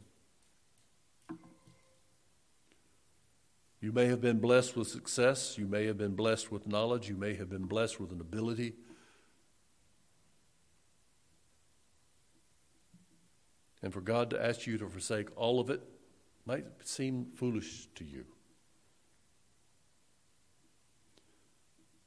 You 3.80 3.92
may 3.92 4.06
have 4.06 4.20
been 4.20 4.40
blessed 4.40 4.76
with 4.76 4.88
success, 4.88 5.56
you 5.56 5.68
may 5.68 5.87
have 5.87 5.98
been 5.98 6.16
blessed 6.16 6.50
with 6.50 6.66
knowledge, 6.66 7.08
you 7.08 7.16
may 7.16 7.34
have 7.34 7.48
been 7.48 7.66
blessed 7.66 8.00
with 8.00 8.10
an 8.10 8.20
ability. 8.20 8.72
And 13.80 13.92
for 13.92 14.00
God 14.00 14.30
to 14.30 14.44
ask 14.44 14.66
you 14.66 14.76
to 14.78 14.88
forsake 14.88 15.28
all 15.37 15.60
of 15.60 15.70
it 15.70 15.80
might 16.46 16.66
seem 16.83 17.26
foolish 17.35 17.88
to 17.94 18.04
you. 18.04 18.24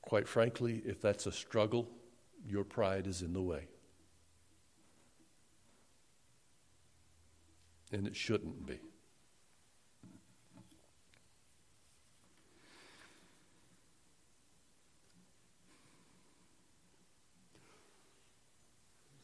Quite 0.01 0.27
frankly, 0.27 0.81
if 0.85 1.01
that's 1.01 1.25
a 1.25 1.31
struggle, 1.31 1.89
your 2.45 2.63
pride 2.63 3.07
is 3.07 3.21
in 3.21 3.33
the 3.33 3.41
way. 3.41 3.67
And 7.91 8.07
it 8.07 8.15
shouldn't 8.15 8.65
be. 8.65 8.79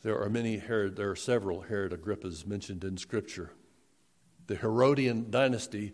There 0.01 0.21
are 0.21 0.29
many 0.29 0.57
Herod, 0.57 0.97
there 0.97 1.09
are 1.09 1.15
several 1.15 1.61
Herod 1.61 1.93
Agrippas 1.93 2.45
mentioned 2.45 2.83
in 2.83 2.97
Scripture 2.97 3.51
the 4.47 4.55
Herodian 4.55 5.29
dynasty 5.29 5.93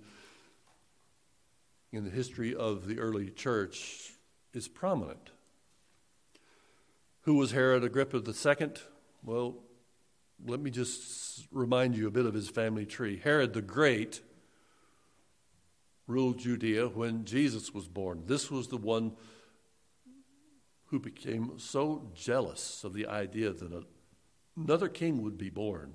in 1.92 2.04
the 2.04 2.10
history 2.10 2.56
of 2.56 2.88
the 2.88 3.00
early 3.00 3.30
church 3.30 4.12
is 4.54 4.68
prominent. 4.68 5.32
Who 7.22 7.36
was 7.36 7.52
Herod 7.52 7.84
Agrippa 7.84 8.18
II? 8.18 8.72
Well, 9.24 9.56
let 10.46 10.60
me 10.60 10.72
just 10.72 11.48
remind 11.52 11.98
you 11.98 12.08
a 12.08 12.12
bit 12.12 12.26
of 12.26 12.34
his 12.34 12.50
family 12.50 12.86
tree. 12.86 13.20
Herod 13.24 13.54
the 13.54 13.62
Great 13.62 14.22
ruled 16.08 16.40
Judea 16.40 16.88
when 16.88 17.26
Jesus 17.26 17.74
was 17.74 17.88
born. 17.88 18.24
This 18.26 18.50
was 18.50 18.68
the 18.68 18.78
one 18.78 19.14
who 20.86 21.00
became 21.00 21.54
so 21.58 22.10
jealous 22.16 22.84
of 22.84 22.94
the 22.94 23.06
idea 23.06 23.52
that 23.52 23.86
another 24.58 24.90
king 24.90 25.22
would 25.22 25.38
be 25.38 25.50
born 25.50 25.94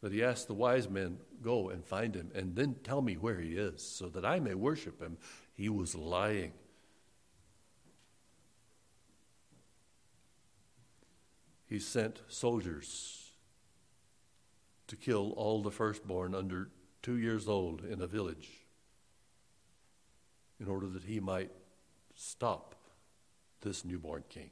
but 0.00 0.12
he 0.12 0.22
asked 0.22 0.46
the 0.46 0.54
wise 0.54 0.88
men, 0.88 1.18
Go 1.42 1.70
and 1.70 1.84
find 1.84 2.14
him, 2.14 2.30
and 2.34 2.54
then 2.54 2.76
tell 2.82 3.00
me 3.00 3.14
where 3.14 3.40
he 3.40 3.56
is, 3.56 3.82
so 3.82 4.08
that 4.10 4.24
I 4.24 4.40
may 4.40 4.54
worship 4.54 5.00
him. 5.00 5.16
He 5.54 5.68
was 5.68 5.94
lying. 5.94 6.52
He 11.66 11.78
sent 11.78 12.22
soldiers 12.28 13.30
to 14.88 14.96
kill 14.96 15.32
all 15.32 15.62
the 15.62 15.70
firstborn 15.70 16.34
under 16.34 16.68
two 17.00 17.16
years 17.16 17.48
old 17.48 17.84
in 17.84 18.02
a 18.02 18.06
village 18.06 18.66
in 20.58 20.68
order 20.68 20.88
that 20.88 21.04
he 21.04 21.20
might 21.20 21.50
stop 22.14 22.74
this 23.62 23.84
newborn 23.84 24.24
king. 24.28 24.50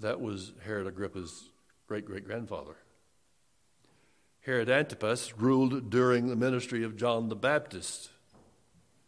That 0.00 0.20
was 0.20 0.52
Herod 0.64 0.86
Agrippa's 0.86 1.50
great 1.86 2.06
great 2.06 2.24
grandfather. 2.24 2.76
Herod 4.40 4.70
Antipas 4.70 5.36
ruled 5.36 5.90
during 5.90 6.28
the 6.28 6.36
ministry 6.36 6.82
of 6.82 6.96
John 6.96 7.28
the 7.28 7.36
Baptist 7.36 8.08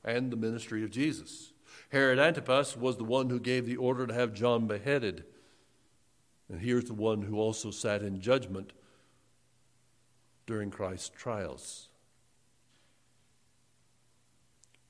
and 0.05 0.31
the 0.31 0.37
ministry 0.37 0.85
of 0.85 0.91
Jesus. 0.91 1.53
Herod 1.89 2.19
Antipas 2.19 2.77
was 2.77 2.99
the 2.99 3.05
one 3.05 3.31
who 3.31 3.41
gave 3.41 3.65
the 3.65 3.77
order 3.77 4.07
to 4.07 4.13
have 4.13 4.35
John 4.35 4.67
beheaded. 4.67 5.25
And 6.51 6.61
here's 6.61 6.85
the 6.85 6.95
one 6.95 7.23
who 7.23 7.39
also 7.39 7.71
sat 7.71 8.03
in 8.03 8.21
judgment 8.21 8.75
during 10.45 10.71
Christ's 10.71 11.09
trials. 11.09 11.89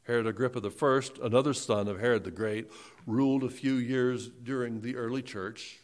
Herod 0.05 0.27
Agrippa 0.27 0.61
I, 0.61 1.01
another 1.25 1.55
son 1.55 1.87
of 1.87 2.01
Herod 2.01 2.25
the 2.25 2.33
Great, 2.33 2.69
ruled 3.07 3.45
a 3.45 3.51
few 3.51 3.75
years 3.75 4.29
during 4.29 4.81
the 4.81 4.97
early 4.97 5.23
church 5.23 5.79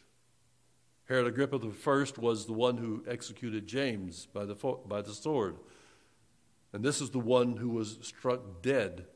Herod 1.09 1.25
Agrippa 1.25 1.57
I 1.57 2.21
was 2.21 2.45
the 2.45 2.53
one 2.53 2.77
who 2.77 3.03
executed 3.07 3.65
James 3.65 4.27
by 4.27 4.45
the, 4.45 4.53
by 4.87 5.01
the 5.01 5.11
sword. 5.11 5.57
And 6.71 6.85
this 6.85 7.01
is 7.01 7.09
the 7.09 7.19
one 7.19 7.57
who 7.57 7.69
was 7.69 7.97
struck 8.03 8.61
dead 8.61 9.07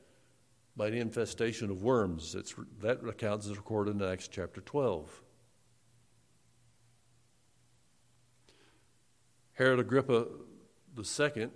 by 0.75 0.89
the 0.89 0.97
infestation 0.97 1.69
of 1.69 1.83
worms. 1.83 2.33
It's, 2.33 2.55
that 2.81 3.07
account 3.07 3.45
is 3.45 3.55
recorded 3.55 4.01
in 4.01 4.01
Acts 4.01 4.27
chapter 4.27 4.59
12. 4.59 5.21
Herod 9.53 9.79
Agrippa 9.79 10.25
II 10.97 11.49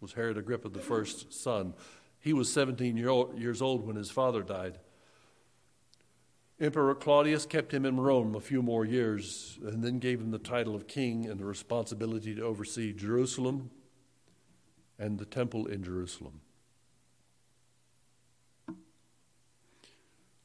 was 0.00 0.14
Herod 0.14 0.38
Agrippa 0.38 0.70
I's 0.90 1.26
son. 1.28 1.74
He 2.18 2.32
was 2.32 2.50
17 2.50 2.96
years 2.96 3.60
old 3.60 3.86
when 3.86 3.96
his 3.96 4.10
father 4.10 4.42
died. 4.42 4.78
Emperor 6.60 6.96
Claudius 6.96 7.46
kept 7.46 7.72
him 7.72 7.86
in 7.86 8.00
Rome 8.00 8.34
a 8.34 8.40
few 8.40 8.62
more 8.62 8.84
years 8.84 9.60
and 9.62 9.82
then 9.82 10.00
gave 10.00 10.20
him 10.20 10.32
the 10.32 10.40
title 10.40 10.74
of 10.74 10.88
king 10.88 11.26
and 11.26 11.38
the 11.38 11.44
responsibility 11.44 12.34
to 12.34 12.42
oversee 12.42 12.92
Jerusalem 12.92 13.70
and 14.98 15.20
the 15.20 15.24
temple 15.24 15.66
in 15.66 15.84
Jerusalem. 15.84 16.40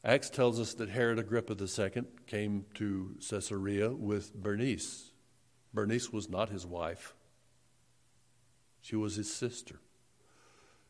Acts 0.04 0.30
tells 0.30 0.60
us 0.60 0.74
that 0.74 0.90
Herod 0.90 1.18
Agrippa 1.18 1.56
II 1.60 2.04
came 2.28 2.66
to 2.74 3.16
Caesarea 3.28 3.90
with 3.90 4.34
Bernice. 4.34 5.10
Bernice 5.72 6.12
was 6.12 6.28
not 6.28 6.50
his 6.50 6.64
wife, 6.64 7.14
she 8.80 8.94
was 8.94 9.16
his 9.16 9.32
sister. 9.32 9.80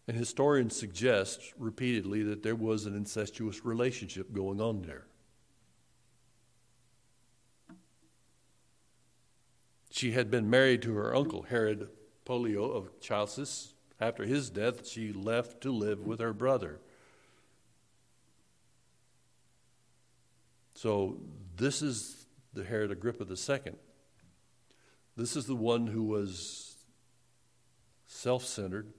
And 0.07 0.19
historians 0.19 0.77
suggest 0.77 1.55
repeatedly 1.57 2.23
that 2.25 2.43
there 2.43 2.57
was 2.57 2.85
an 2.85 2.95
incestuous 2.95 3.65
relationship 3.65 4.35
going 4.35 4.61
on 4.61 4.83
there. 4.83 5.07
She 9.95 10.11
had 10.11 10.29
been 10.29 10.51
married 10.51 10.83
to 10.83 10.95
her 10.97 11.15
uncle, 11.15 11.43
Herod 11.43 11.89
Pollio 12.25 12.65
of 12.65 12.99
Chalcis. 12.99 13.75
After 14.01 14.25
his 14.25 14.51
death, 14.51 14.89
she 14.89 15.13
left 15.13 15.61
to 15.61 15.71
live 15.71 16.01
with 16.05 16.19
her 16.19 16.33
brother. 16.33 16.81
So, 20.75 21.21
this 21.55 21.81
is 21.81 22.27
the 22.53 22.65
Herod 22.65 22.91
Agrippa 22.91 23.25
II. 23.25 23.75
This 25.17 25.37
is 25.37 25.47
the 25.47 25.55
one 25.55 25.87
who 25.87 26.03
was 26.03 26.75
self 28.09 28.45
centered, 28.45 28.93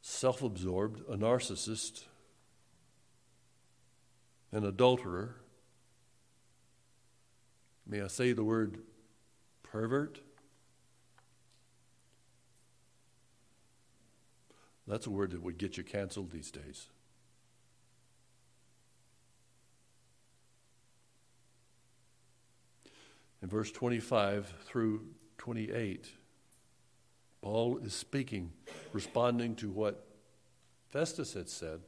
self 0.00 0.44
absorbed, 0.44 1.00
a 1.08 1.16
narcissist, 1.16 2.04
an 4.52 4.64
adulterer. 4.64 5.34
May 7.84 8.00
I 8.00 8.06
say 8.06 8.32
the 8.32 8.44
word 8.44 8.78
pervert. 9.70 10.20
That's 14.86 15.06
a 15.06 15.10
word 15.10 15.32
that 15.32 15.42
would 15.42 15.58
get 15.58 15.76
you 15.76 15.82
canceled 15.82 16.30
these 16.30 16.50
days. 16.50 16.86
In 23.42 23.48
verse 23.48 23.70
25 23.70 24.52
through 24.64 25.02
28, 25.38 26.10
Paul 27.42 27.78
is 27.78 27.94
speaking, 27.94 28.52
responding 28.92 29.54
to 29.56 29.70
what 29.70 30.06
Festus 30.88 31.34
had 31.34 31.48
said, 31.48 31.80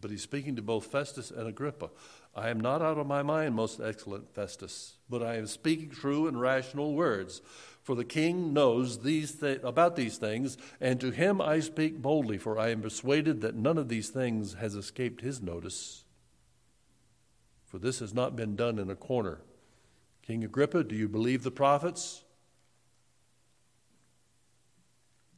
but 0.00 0.10
he's 0.10 0.22
speaking 0.22 0.56
to 0.56 0.62
both 0.62 0.86
Festus 0.86 1.30
and 1.30 1.46
Agrippa. 1.48 1.90
I 2.36 2.50
am 2.50 2.58
not 2.58 2.82
out 2.82 2.98
of 2.98 3.06
my 3.06 3.22
mind, 3.22 3.54
most 3.54 3.80
excellent 3.80 4.34
Festus, 4.34 4.96
but 5.08 5.22
I 5.22 5.36
am 5.36 5.46
speaking 5.46 5.90
true 5.90 6.26
and 6.26 6.40
rational 6.40 6.94
words. 6.94 7.40
For 7.82 7.94
the 7.94 8.04
king 8.04 8.52
knows 8.52 9.02
these 9.02 9.32
th- 9.36 9.60
about 9.62 9.94
these 9.94 10.16
things, 10.16 10.56
and 10.80 11.00
to 11.00 11.10
him 11.10 11.40
I 11.40 11.60
speak 11.60 12.02
boldly, 12.02 12.38
for 12.38 12.58
I 12.58 12.70
am 12.70 12.82
persuaded 12.82 13.40
that 13.42 13.54
none 13.54 13.78
of 13.78 13.88
these 13.88 14.08
things 14.08 14.54
has 14.54 14.74
escaped 14.74 15.20
his 15.20 15.40
notice. 15.40 16.04
For 17.66 17.78
this 17.78 18.00
has 18.00 18.14
not 18.14 18.34
been 18.34 18.56
done 18.56 18.78
in 18.78 18.90
a 18.90 18.96
corner. 18.96 19.42
King 20.22 20.42
Agrippa, 20.42 20.82
do 20.82 20.96
you 20.96 21.08
believe 21.08 21.42
the 21.42 21.50
prophets? 21.50 22.24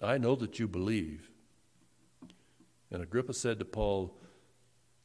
I 0.01 0.19
know 0.19 0.35
that 0.37 0.59
you 0.59 0.69
believe. 0.69 1.31
And 2.91 3.03
Agrippa 3.03 3.33
said 3.33 3.59
to 3.59 3.65
Paul, 3.65 4.17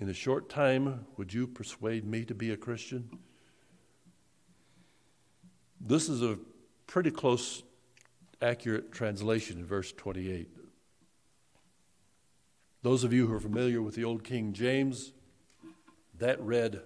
In 0.01 0.09
a 0.09 0.13
short 0.15 0.49
time, 0.49 1.05
would 1.15 1.31
you 1.31 1.45
persuade 1.45 2.05
me 2.05 2.25
to 2.25 2.33
be 2.33 2.49
a 2.49 2.57
Christian? 2.57 3.19
This 5.79 6.09
is 6.09 6.23
a 6.23 6.39
pretty 6.87 7.11
close, 7.11 7.61
accurate 8.41 8.91
translation 8.91 9.59
in 9.59 9.65
verse 9.67 9.91
28. 9.91 10.49
Those 12.81 13.03
of 13.03 13.13
you 13.13 13.27
who 13.27 13.33
are 13.35 13.39
familiar 13.39 13.79
with 13.79 13.93
the 13.93 14.03
Old 14.03 14.23
King 14.23 14.53
James, 14.53 15.11
that 16.17 16.41
read, 16.41 16.81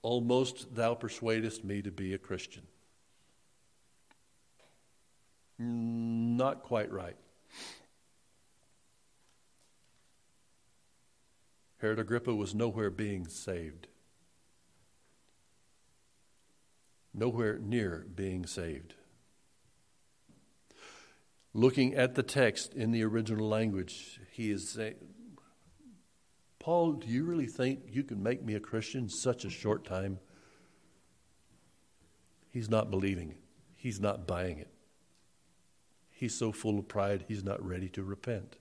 Almost 0.00 0.74
thou 0.74 0.94
persuadest 0.94 1.64
me 1.64 1.82
to 1.82 1.90
be 1.90 2.14
a 2.14 2.18
Christian. 2.18 2.62
Not 5.58 6.62
quite 6.62 6.90
right. 6.90 7.16
Herod 11.78 11.98
Agrippa 11.98 12.34
was 12.34 12.54
nowhere 12.54 12.90
being 12.90 13.26
saved. 13.26 13.88
Nowhere 17.12 17.58
near 17.58 18.06
being 18.14 18.46
saved. 18.46 18.94
Looking 21.52 21.94
at 21.94 22.16
the 22.16 22.22
text 22.22 22.74
in 22.74 22.90
the 22.90 23.04
original 23.04 23.48
language, 23.48 24.18
he 24.32 24.50
is 24.50 24.68
saying, 24.68 24.96
Paul, 26.58 26.94
do 26.94 27.06
you 27.06 27.24
really 27.24 27.46
think 27.46 27.80
you 27.90 28.02
can 28.02 28.22
make 28.22 28.42
me 28.42 28.54
a 28.54 28.60
Christian 28.60 29.04
in 29.04 29.08
such 29.08 29.44
a 29.44 29.50
short 29.50 29.84
time? 29.84 30.18
He's 32.50 32.70
not 32.70 32.90
believing. 32.90 33.34
He's 33.76 34.00
not 34.00 34.26
buying 34.26 34.58
it. 34.58 34.70
He's 36.10 36.34
so 36.34 36.52
full 36.52 36.78
of 36.78 36.88
pride, 36.88 37.26
he's 37.28 37.44
not 37.44 37.64
ready 37.64 37.88
to 37.90 38.02
repent. 38.02 38.56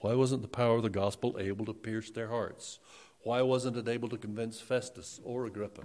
Why 0.00 0.14
wasn't 0.14 0.42
the 0.42 0.48
power 0.48 0.76
of 0.76 0.82
the 0.82 0.90
gospel 0.90 1.36
able 1.40 1.64
to 1.66 1.74
pierce 1.74 2.10
their 2.10 2.28
hearts? 2.28 2.78
Why 3.22 3.42
wasn't 3.42 3.76
it 3.76 3.88
able 3.88 4.08
to 4.10 4.16
convince 4.16 4.60
Festus 4.60 5.20
or 5.24 5.46
Agrippa? 5.46 5.82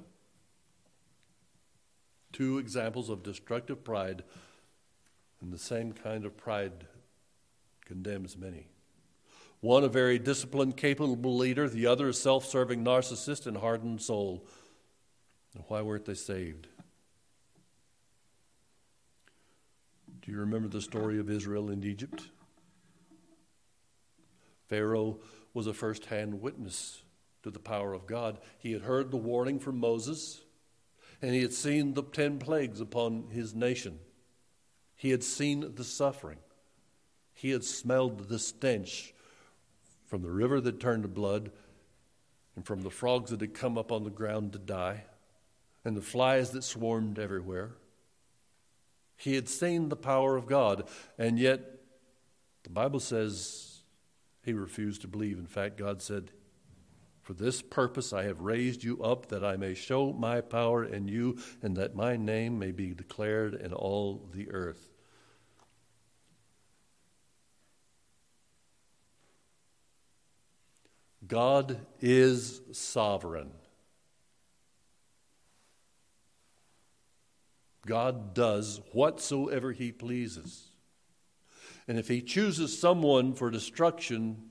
Two 2.32 2.58
examples 2.58 3.10
of 3.10 3.24
destructive 3.24 3.84
pride, 3.84 4.24
and 5.42 5.52
the 5.52 5.58
same 5.58 5.94
kind 5.94 6.26
of 6.26 6.38
pride 6.38 6.88
condemns 7.86 8.38
many. 8.38 8.68
One, 9.62 9.84
a 9.84 9.88
very 9.88 10.20
disciplined, 10.20 10.78
capable 10.78 11.38
leader, 11.38 11.70
the 11.70 11.88
other, 11.88 12.10
a 12.10 12.14
self 12.14 12.46
serving 12.46 12.84
narcissist 12.84 13.48
and 13.48 13.58
hardened 13.58 14.02
soul. 14.02 14.46
And 15.56 15.64
why 15.68 15.82
weren't 15.82 16.06
they 16.06 16.16
saved? 16.16 16.68
Do 20.22 20.32
you 20.32 20.40
remember 20.40 20.68
the 20.68 20.82
story 20.82 21.20
of 21.20 21.30
Israel 21.30 21.70
in 21.70 21.84
Egypt? 21.84 22.30
Pharaoh 24.68 25.20
was 25.54 25.68
a 25.68 25.74
first 25.74 26.06
hand 26.06 26.42
witness 26.42 27.04
to 27.44 27.52
the 27.52 27.60
power 27.60 27.94
of 27.94 28.08
God. 28.08 28.40
He 28.58 28.72
had 28.72 28.84
heard 28.84 29.12
the 29.12 29.18
warning 29.18 29.60
from 29.60 29.80
Moses, 29.80 30.42
and 31.22 31.34
he 31.34 31.42
had 31.42 31.54
seen 31.54 31.94
the 31.94 32.04
ten 32.04 32.40
plagues 32.40 32.82
upon 32.82 33.30
his 33.32 33.54
nation. 33.54 34.00
He 34.96 35.12
had 35.12 35.24
seen 35.24 35.76
the 35.76 35.84
suffering. 35.84 36.40
He 37.34 37.50
had 37.50 37.64
smelled 37.64 38.30
the 38.30 38.40
stench 38.40 39.14
from 40.06 40.22
the 40.22 40.32
river 40.32 40.62
that 40.62 40.80
turned 40.80 41.04
to 41.04 41.10
blood 41.10 41.52
and 42.56 42.66
from 42.66 42.82
the 42.82 42.90
frogs 42.90 43.32
that 43.32 43.42
had 43.42 43.54
come 43.54 43.78
up 43.78 43.92
on 43.92 44.04
the 44.04 44.10
ground 44.10 44.54
to 44.54 44.60
die 44.60 45.06
and 45.84 45.98
the 45.98 46.02
flies 46.02 46.52
that 46.52 46.64
swarmed 46.64 47.20
everywhere. 47.20 47.72
He 49.18 49.36
had 49.36 49.50
seen 49.50 49.90
the 49.90 49.96
power 49.96 50.36
of 50.36 50.48
God, 50.48 50.88
and 51.18 51.38
yet 51.38 51.62
the 52.64 52.70
Bible 52.70 53.00
says 53.00 53.73
he 54.44 54.54
refused 54.54 55.02
to 55.02 55.08
believe. 55.08 55.40
In 55.40 55.48
fact, 55.48 55.78
God 55.78 56.02
said, 56.02 56.32
For 57.22 57.34
this 57.34 57.62
purpose 57.62 58.12
I 58.14 58.24
have 58.24 58.42
raised 58.42 58.84
you 58.84 59.02
up, 59.02 59.28
that 59.28 59.44
I 59.44 59.56
may 59.56 59.74
show 59.74 60.12
my 60.12 60.42
power 60.42 60.84
in 60.84 61.08
you, 61.08 61.38
and 61.62 61.76
that 61.78 61.96
my 61.96 62.18
name 62.18 62.60
may 62.60 62.72
be 62.72 62.94
declared 62.94 63.56
in 63.56 63.74
all 63.74 64.30
the 64.34 64.52
earth. 64.52 64.90
God 71.26 71.80
is 72.02 72.62
sovereign. 72.74 73.52
God 77.86 78.34
does 78.34 78.82
whatsoever 78.92 79.72
he 79.72 79.92
pleases. 79.92 80.73
And 81.88 82.00
if 82.00 82.08
he 82.08 82.22
chooses 82.22 82.78
someone 82.78 83.34
for 83.34 83.52
destruction, 83.52 84.50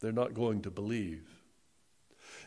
they're 0.00 0.12
not 0.12 0.34
going 0.34 0.62
to 0.62 0.70
believe. 0.70 1.26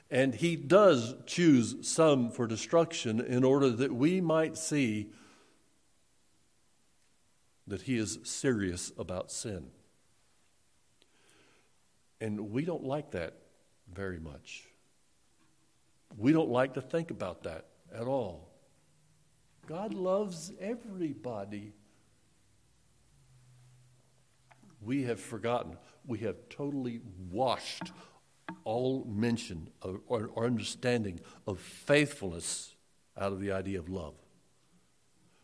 And 0.09 0.35
he 0.35 0.55
does 0.55 1.15
choose 1.25 1.87
some 1.87 2.31
for 2.31 2.45
destruction 2.45 3.21
in 3.21 3.43
order 3.43 3.69
that 3.69 3.93
we 3.93 4.19
might 4.19 4.57
see 4.57 5.09
that 7.67 7.83
he 7.83 7.97
is 7.97 8.19
serious 8.23 8.91
about 8.97 9.31
sin. 9.31 9.67
And 12.19 12.51
we 12.51 12.65
don't 12.65 12.83
like 12.83 13.11
that 13.11 13.35
very 13.91 14.19
much. 14.19 14.67
We 16.17 16.33
don't 16.33 16.49
like 16.49 16.73
to 16.73 16.81
think 16.81 17.09
about 17.09 17.43
that 17.43 17.65
at 17.93 18.03
all. 18.03 18.49
God 19.67 19.93
loves 19.93 20.51
everybody. 20.59 21.73
We 24.81 25.03
have 25.03 25.19
forgotten. 25.19 25.77
We 26.05 26.19
have 26.19 26.35
totally 26.49 27.01
washed 27.29 27.91
all 28.63 29.05
mention 29.05 29.69
of, 29.81 29.99
or, 30.07 30.29
or 30.33 30.45
understanding 30.45 31.19
of 31.47 31.59
faithfulness 31.59 32.75
out 33.17 33.31
of 33.31 33.39
the 33.39 33.51
idea 33.51 33.79
of 33.79 33.89
love. 33.89 34.15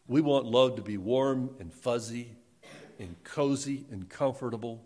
We 0.07 0.21
want 0.21 0.45
love 0.45 0.77
to 0.77 0.81
be 0.81 0.97
warm 0.97 1.55
and 1.59 1.73
fuzzy 1.73 2.37
and 2.99 3.15
cozy 3.23 3.85
and 3.91 4.09
comfortable. 4.09 4.83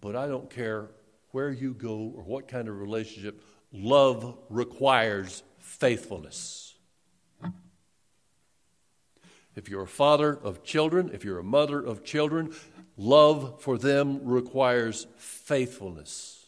But 0.00 0.14
I 0.14 0.28
don't 0.28 0.50
care 0.50 0.90
where 1.30 1.50
you 1.50 1.74
go 1.74 2.12
or 2.16 2.22
what 2.22 2.48
kind 2.48 2.68
of 2.68 2.78
relationship, 2.78 3.42
love 3.72 4.38
requires 4.48 5.42
faithfulness. 5.58 6.74
If 9.58 9.68
you're 9.68 9.82
a 9.82 9.88
father 9.88 10.38
of 10.44 10.62
children, 10.62 11.10
if 11.12 11.24
you're 11.24 11.40
a 11.40 11.42
mother 11.42 11.80
of 11.80 12.04
children, 12.04 12.54
love 12.96 13.60
for 13.60 13.76
them 13.76 14.20
requires 14.24 15.08
faithfulness. 15.16 16.46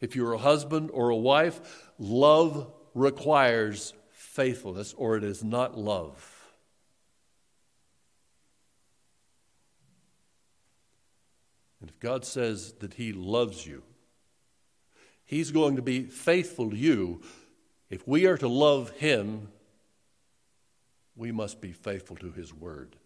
If 0.00 0.16
you're 0.16 0.32
a 0.32 0.38
husband 0.38 0.90
or 0.92 1.10
a 1.10 1.16
wife, 1.16 1.92
love 2.00 2.72
requires 2.94 3.94
faithfulness, 4.10 4.92
or 4.94 5.16
it 5.16 5.22
is 5.22 5.44
not 5.44 5.78
love. 5.78 6.50
And 11.80 11.88
if 11.88 12.00
God 12.00 12.24
says 12.24 12.72
that 12.80 12.94
He 12.94 13.12
loves 13.12 13.64
you, 13.64 13.84
He's 15.24 15.52
going 15.52 15.76
to 15.76 15.82
be 15.82 16.02
faithful 16.02 16.70
to 16.70 16.76
you. 16.76 17.22
If 17.88 18.08
we 18.08 18.26
are 18.26 18.38
to 18.38 18.48
love 18.48 18.90
Him, 18.96 19.46
we 21.18 21.32
must 21.32 21.60
be 21.60 21.72
faithful 21.72 22.16
to 22.16 22.32
His 22.32 22.54
Word. 22.54 22.96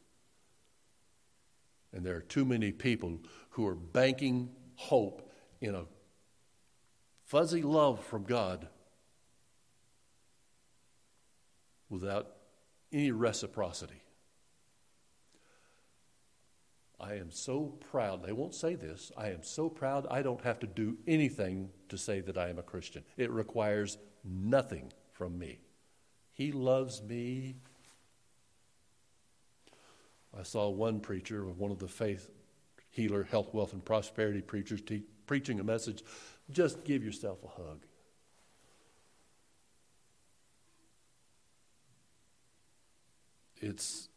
And 1.93 2.05
there 2.05 2.17
are 2.17 2.21
too 2.23 2.45
many 2.45 2.71
people 2.71 3.19
who 3.51 3.67
are 3.67 3.75
banking 3.75 4.51
hope 4.77 5.29
in 5.61 5.75
a 5.75 5.85
fuzzy 7.25 7.63
love 7.63 8.05
from 8.05 8.25
God 8.25 8.69
without 11.89 12.37
any 12.93 13.11
reciprocity. 13.11 14.03
I 17.01 17.15
am 17.15 17.31
so 17.31 17.79
proud. 17.91 18.23
They 18.23 18.33
won't 18.33 18.55
say 18.55 18.75
this. 18.75 19.11
I 19.17 19.31
am 19.31 19.43
so 19.43 19.69
proud 19.69 20.07
I 20.11 20.23
don't 20.23 20.43
have 20.43 20.61
to 20.61 20.67
do 20.67 20.99
anything 21.07 21.71
to 21.89 21.99
say 21.99 22.21
that 22.21 22.39
I 22.39 22.49
am 22.49 22.59
a 22.59 22.63
Christian. 22.63 23.03
It 23.17 23.31
requires 23.31 23.99
nothing 24.25 24.93
from 25.11 25.39
me. 25.39 25.59
He 26.33 26.53
loves 26.53 27.03
me. 27.03 27.57
I 30.39 30.43
saw 30.43 30.69
one 30.69 31.01
preacher, 31.01 31.45
one 31.45 31.71
of 31.71 31.79
the 31.79 31.89
faith 31.89 32.31
healer, 32.91 33.23
health, 33.23 33.55
wealth, 33.55 33.73
and 33.73 33.85
prosperity 33.85 34.43
preachers, 34.43 34.83
te- 34.83 35.05
preaching 35.27 35.59
a 35.59 35.65
message 35.65 36.03
just 36.51 36.85
give 36.85 37.03
yourself 37.03 37.39
a 37.45 37.49
hug. 37.49 37.87
It's 43.57 44.09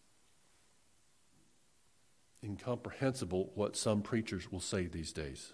incomprehensible 2.43 3.51
what 3.55 3.75
some 3.77 4.01
preachers 4.01 4.51
will 4.51 4.59
say 4.59 4.87
these 4.87 5.11
days. 5.11 5.53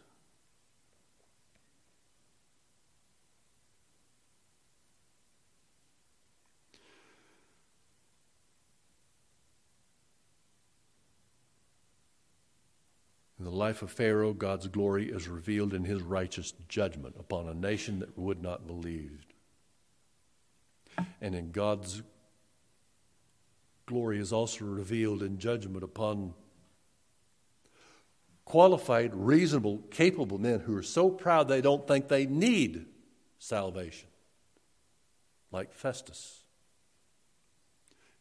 The 13.52 13.58
life 13.58 13.82
of 13.82 13.92
Pharaoh, 13.92 14.32
God's 14.32 14.70
glory 14.70 15.10
is 15.10 15.28
revealed 15.28 15.74
in 15.74 15.84
his 15.84 16.02
righteous 16.02 16.54
judgment 16.70 17.18
upon 17.20 17.50
a 17.50 17.54
nation 17.54 18.00
that 18.00 18.18
would 18.18 18.42
not 18.42 18.66
believe. 18.66 19.26
And 21.20 21.36
in 21.36 21.52
God's 21.52 22.02
glory 23.88 24.20
is 24.20 24.32
also 24.32 24.64
revealed 24.64 25.22
in 25.22 25.38
judgment 25.38 25.84
upon 25.84 26.34
qualified, 28.46 29.14
reasonable, 29.14 29.80
capable 29.92 30.38
men 30.38 30.62
who 30.62 30.78
are 30.78 30.82
so 30.82 31.10
proud 31.10 31.50
they 31.50 31.60
don't 31.60 31.86
think 31.86 32.08
they 32.08 32.26
need 32.26 32.86
salvation, 33.38 34.08
like 35.52 35.74
Festus. 35.74 36.40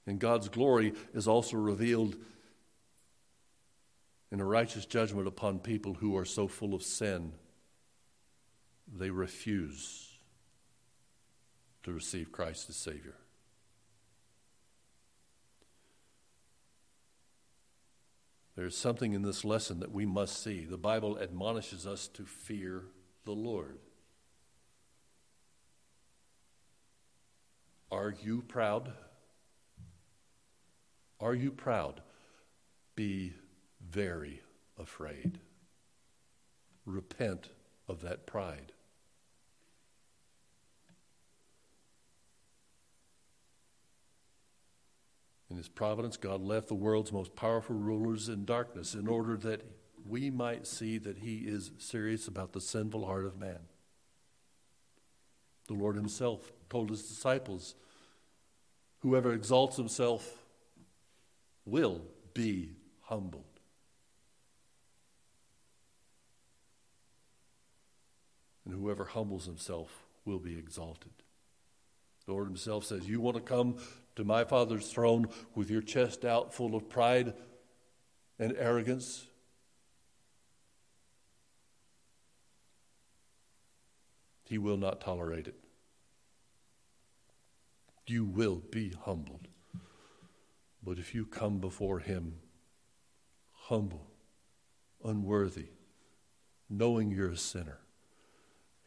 And 0.09 0.19
God's 0.19 0.49
glory 0.49 0.93
is 1.15 1.29
also 1.29 1.57
revealed 1.57 2.17
in 4.31 4.41
a 4.41 4.45
righteous 4.45 4.87
judgment 4.87 5.27
upon 5.27 5.59
people 5.59 5.95
who 5.95 6.17
are 6.17 6.25
so 6.25 6.47
full 6.47 6.75
of 6.75 6.83
sin 6.83 7.33
they 8.93 9.11
refuse 9.11 10.19
to 11.83 11.93
receive 11.93 12.33
Christ 12.33 12.69
as 12.69 12.77
Savior. 12.77 13.17
There's 18.57 18.77
something 18.77 19.15
in 19.15 19.23
this 19.23 19.45
lesson 19.45 19.81
that 19.81 19.93
we 19.93 20.05
must 20.05 20.43
see. 20.43 20.67
The 20.67 20.77
Bible 20.77 21.19
admonishes 21.19 21.87
us 21.87 22.09
to 22.09 22.25
fear 22.25 22.85
the 23.25 23.33
Lord. 23.33 23.79
Are 27.91 28.15
you 28.23 28.43
proud? 28.43 28.93
Are 31.21 31.35
you 31.35 31.51
proud? 31.51 32.03
Be 32.95 33.33
very 33.91 34.43
afraid. 34.79 35.39
Repent 36.85 37.51
of 37.89 38.03
that 38.03 38.27
pride. 38.27 38.73
In 45.51 45.57
his 45.57 45.69
providence, 45.69 46.17
God 46.17 46.41
left 46.41 46.69
the 46.69 46.75
world's 46.75 47.13
most 47.13 47.35
powerful 47.35 47.75
rulers 47.75 48.29
in 48.29 48.45
darkness 48.45 48.95
in 48.95 49.09
order 49.09 49.37
that 49.39 49.63
we 50.09 50.31
might 50.31 50.67
see 50.67 50.97
that 50.99 51.19
he 51.19 51.39
is 51.39 51.73
serious 51.79 52.29
about 52.29 52.53
the 52.53 52.61
sinful 52.61 53.05
heart 53.05 53.27
of 53.27 53.39
man. 53.39 53.59
The 55.67 55.75
Lord 55.75 55.97
himself 55.97 56.53
told 56.69 56.91
his 56.91 57.03
disciples 57.03 57.75
whoever 59.01 59.33
exalts 59.33 59.77
himself 59.77 60.39
will 61.65 62.03
be 62.33 62.71
humbled. 63.03 63.50
And 68.65 68.75
whoever 68.75 69.05
humbles 69.05 69.47
himself 69.47 70.07
will 70.25 70.39
be 70.39 70.59
exalted. 70.59 71.13
The 72.27 72.33
Lord 72.33 72.47
himself 72.47 72.85
says, 72.85 73.09
You 73.09 73.21
want 73.21 73.37
to 73.37 73.43
come 73.43 73.79
to 74.17 74.25
my 74.25 74.45
Father's 74.45 74.89
throne 74.89 75.29
with 75.55 75.71
your 75.71 75.83
chest 75.83 76.25
out, 76.25 76.53
full 76.53 76.75
of 76.75 76.89
pride 76.89 77.35
and 78.39 78.55
arrogance? 78.57 79.27
He 84.45 84.59
will 84.59 84.77
not 84.77 85.01
tolerate 85.01 85.47
it. 85.47 85.55
You 88.07 88.25
will 88.25 88.63
be 88.71 88.93
humbled. 89.05 89.47
But 90.83 90.99
if 90.99 91.15
you 91.15 91.25
come 91.25 91.59
before 91.59 92.01
Him 92.01 92.39
humble, 93.53 94.09
unworthy, 95.05 95.69
knowing 96.69 97.13
you're 97.13 97.31
a 97.31 97.37
sinner, 97.37 97.79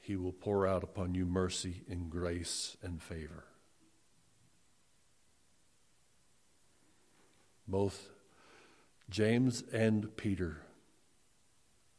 He 0.04 0.18
will 0.18 0.34
pour 0.34 0.68
out 0.68 0.84
upon 0.84 1.16
you 1.16 1.26
mercy 1.26 1.84
and 1.90 2.10
grace 2.10 2.76
and 2.84 3.02
favor. 3.02 3.46
Both 7.66 8.10
James 9.10 9.64
and 9.72 10.18
Peter 10.18 10.58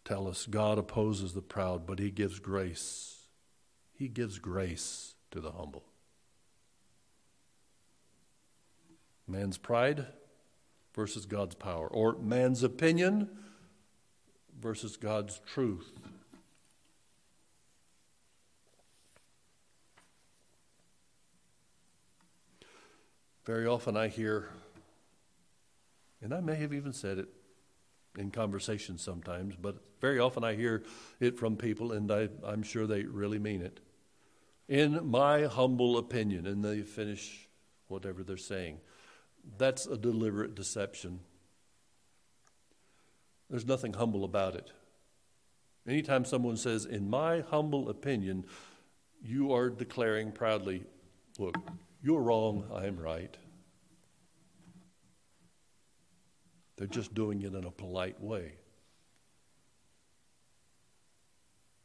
tell 0.05 0.29
us 0.29 0.45
God 0.45 0.77
opposes 0.77 1.33
the 1.33 1.41
proud, 1.41 1.87
but 1.87 1.99
he 1.99 2.11
gives 2.11 2.41
grace. 2.41 3.23
He 3.97 4.09
gives 4.09 4.39
grace 4.39 5.15
to 5.31 5.41
the 5.41 5.53
humble. 5.53 5.85
Man's 9.27 9.57
pride 9.57 10.05
versus 10.95 11.25
God's 11.25 11.55
power, 11.55 11.89
or 11.89 12.19
man's 12.19 12.63
opinion 12.63 13.31
versus 14.61 14.99
God's 14.99 15.41
truth. 15.47 15.91
Very 23.45 23.67
often 23.67 23.97
I 23.97 24.09
hear 24.09 24.49
and 26.25 26.33
I 26.33 26.41
may 26.41 26.55
have 26.57 26.73
even 26.73 26.95
said 26.95 27.19
it 27.19 27.29
in 28.17 28.31
conversation 28.31 28.97
sometimes, 28.97 29.57
but 29.61 29.77
very 30.01 30.19
often 30.19 30.43
I 30.43 30.55
hear 30.55 30.83
it 31.21 31.39
from 31.39 31.57
people, 31.57 31.93
and 31.93 32.11
I, 32.11 32.31
I'm 32.43 32.63
sure 32.63 32.87
they 32.87 33.03
really 33.03 33.39
mean 33.39 33.61
it. 33.61 33.81
In 34.67 35.07
my 35.11 35.43
humble 35.43 35.99
opinion, 35.99 36.47
and 36.47 36.65
they 36.65 36.81
finish 36.81 37.47
whatever 37.89 38.23
they're 38.23 38.39
saying. 38.39 38.79
That's 39.59 39.85
a 39.87 39.99
deliberate 39.99 40.55
deception. 40.55 41.21
There's 43.51 43.67
nothing 43.67 43.93
humble 43.93 44.25
about 44.25 44.55
it. 44.55 44.73
Anytime 45.87 46.25
someone 46.25 46.57
says, 46.57 46.87
in 46.87 47.11
my 47.11 47.41
humble 47.41 47.91
opinion, 47.91 48.47
you 49.23 49.53
are 49.53 49.69
declaring 49.69 50.33
proudly, 50.33 50.85
look, 51.39 51.57
you're 52.05 52.21
wrong, 52.21 52.65
I'm 52.75 52.99
right. 52.99 53.35
They're 56.77 56.87
just 56.87 57.15
doing 57.15 57.41
it 57.41 57.55
in 57.55 57.65
a 57.65 57.71
polite 57.71 58.21
way. 58.21 58.53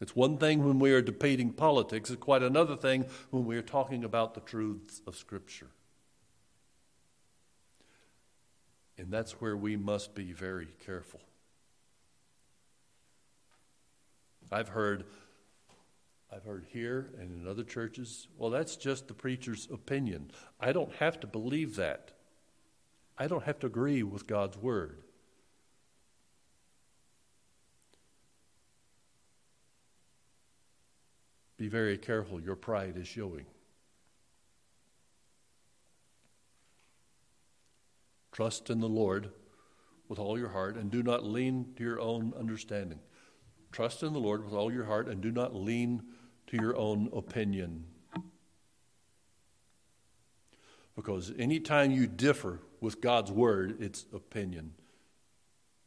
It's 0.01 0.15
one 0.15 0.37
thing 0.37 0.65
when 0.65 0.77
we 0.77 0.91
are 0.91 1.01
debating 1.01 1.53
politics, 1.53 2.09
it's 2.09 2.21
quite 2.21 2.43
another 2.43 2.75
thing 2.75 3.05
when 3.31 3.45
we 3.45 3.55
are 3.55 3.61
talking 3.61 4.03
about 4.03 4.33
the 4.33 4.41
truths 4.41 5.01
of 5.07 5.15
Scripture. 5.15 5.67
And 8.97 9.11
that's 9.11 9.39
where 9.39 9.55
we 9.55 9.77
must 9.77 10.15
be 10.15 10.33
very 10.33 10.67
careful. 10.85 11.21
I've 14.51 14.69
heard 14.69 15.05
I've 16.31 16.43
heard 16.43 16.65
here 16.69 17.11
and 17.19 17.41
in 17.41 17.47
other 17.47 17.63
churches, 17.63 18.27
well, 18.37 18.51
that's 18.51 18.75
just 18.75 19.07
the 19.07 19.13
preacher's 19.13 19.67
opinion. 19.71 20.31
I 20.59 20.71
don't 20.71 20.93
have 20.95 21.19
to 21.21 21.27
believe 21.27 21.75
that. 21.77 22.11
I 23.17 23.27
don't 23.27 23.43
have 23.43 23.59
to 23.59 23.67
agree 23.67 24.03
with 24.03 24.27
God's 24.27 24.57
word. 24.57 25.01
Be 31.57 31.67
very 31.67 31.97
careful, 31.97 32.39
your 32.39 32.55
pride 32.55 32.95
is 32.95 33.07
showing. 33.07 33.45
Trust 38.31 38.69
in 38.69 38.79
the 38.79 38.87
Lord 38.87 39.31
with 40.07 40.19
all 40.19 40.39
your 40.39 40.47
heart 40.47 40.77
and 40.77 40.89
do 40.89 41.03
not 41.03 41.25
lean 41.25 41.73
to 41.75 41.83
your 41.83 41.99
own 41.99 42.33
understanding. 42.39 42.99
Trust 43.73 44.03
in 44.03 44.13
the 44.13 44.19
Lord 44.19 44.45
with 44.45 44.53
all 44.53 44.71
your 44.71 44.85
heart 44.85 45.09
and 45.09 45.19
do 45.19 45.31
not 45.31 45.53
lean 45.53 46.03
to 46.49 46.57
your 46.57 46.75
own 46.75 47.09
opinion. 47.13 47.85
Because 50.95 51.31
anytime 51.37 51.91
you 51.91 52.07
differ 52.07 52.59
with 52.81 53.01
God's 53.01 53.31
word, 53.31 53.77
it's 53.79 54.05
opinion. 54.13 54.73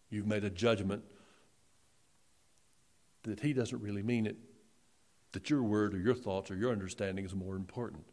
You've 0.08 0.26
made 0.26 0.44
a 0.44 0.50
judgment 0.50 1.02
that 3.24 3.40
He 3.40 3.52
doesn't 3.52 3.82
really 3.82 4.04
mean 4.04 4.24
it, 4.26 4.36
that 5.32 5.50
your 5.50 5.64
word 5.64 5.94
or 5.94 5.98
your 5.98 6.14
thoughts 6.14 6.50
or 6.50 6.54
your 6.54 6.70
understanding 6.70 7.24
is 7.24 7.34
more 7.34 7.56
important. 7.56 8.04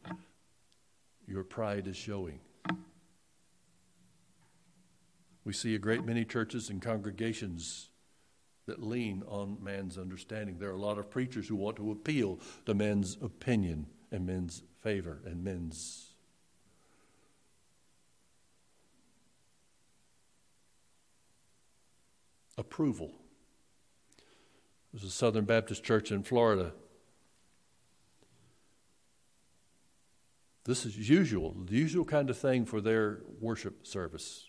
Your 1.27 1.43
pride 1.43 1.87
is 1.87 1.95
showing. 1.95 2.39
We 5.43 5.53
see 5.53 5.75
a 5.75 5.79
great 5.79 6.03
many 6.03 6.25
churches 6.25 6.69
and 6.69 6.81
congregations 6.81 7.88
that 8.69 8.83
lean 8.83 9.23
on 9.27 9.57
man's 9.63 9.97
understanding. 9.97 10.59
There 10.59 10.69
are 10.69 10.73
a 10.73 10.77
lot 10.77 10.99
of 10.99 11.09
preachers 11.09 11.47
who 11.47 11.55
want 11.55 11.75
to 11.77 11.91
appeal 11.91 12.39
to 12.67 12.75
men's 12.75 13.17
opinion 13.19 13.87
and 14.11 14.27
men's 14.27 14.61
favor 14.77 15.19
and 15.25 15.43
men's 15.43 16.13
approval. 22.59 23.11
There's 24.93 25.03
a 25.03 25.09
Southern 25.09 25.45
Baptist 25.45 25.83
church 25.83 26.11
in 26.11 26.21
Florida. 26.21 26.73
This 30.65 30.85
is 30.85 31.09
usual, 31.09 31.55
the 31.65 31.75
usual 31.75 32.05
kind 32.05 32.29
of 32.29 32.37
thing 32.37 32.65
for 32.65 32.81
their 32.81 33.21
worship 33.39 33.87
service. 33.87 34.48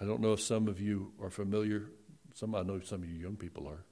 I 0.00 0.04
don't 0.04 0.20
know 0.20 0.32
if 0.32 0.40
some 0.40 0.68
of 0.68 0.80
you 0.80 1.12
are 1.22 1.30
familiar. 1.30 1.90
Some 2.34 2.54
I 2.54 2.62
know 2.62 2.80
some 2.80 3.02
of 3.02 3.08
you 3.08 3.18
young 3.18 3.36
people 3.36 3.66
are. 3.66 3.84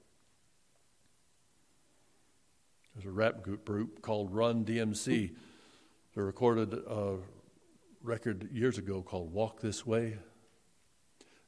There's 2.93 3.07
a 3.07 3.11
rap 3.11 3.41
group 3.41 4.01
called 4.01 4.33
Run 4.33 4.63
DMC. 4.63 5.35
They 6.15 6.21
recorded 6.21 6.73
a 6.73 7.17
record 8.01 8.49
years 8.51 8.77
ago 8.77 9.01
called 9.01 9.33
Walk 9.33 9.59
This 9.59 9.85
Way. 9.85 10.17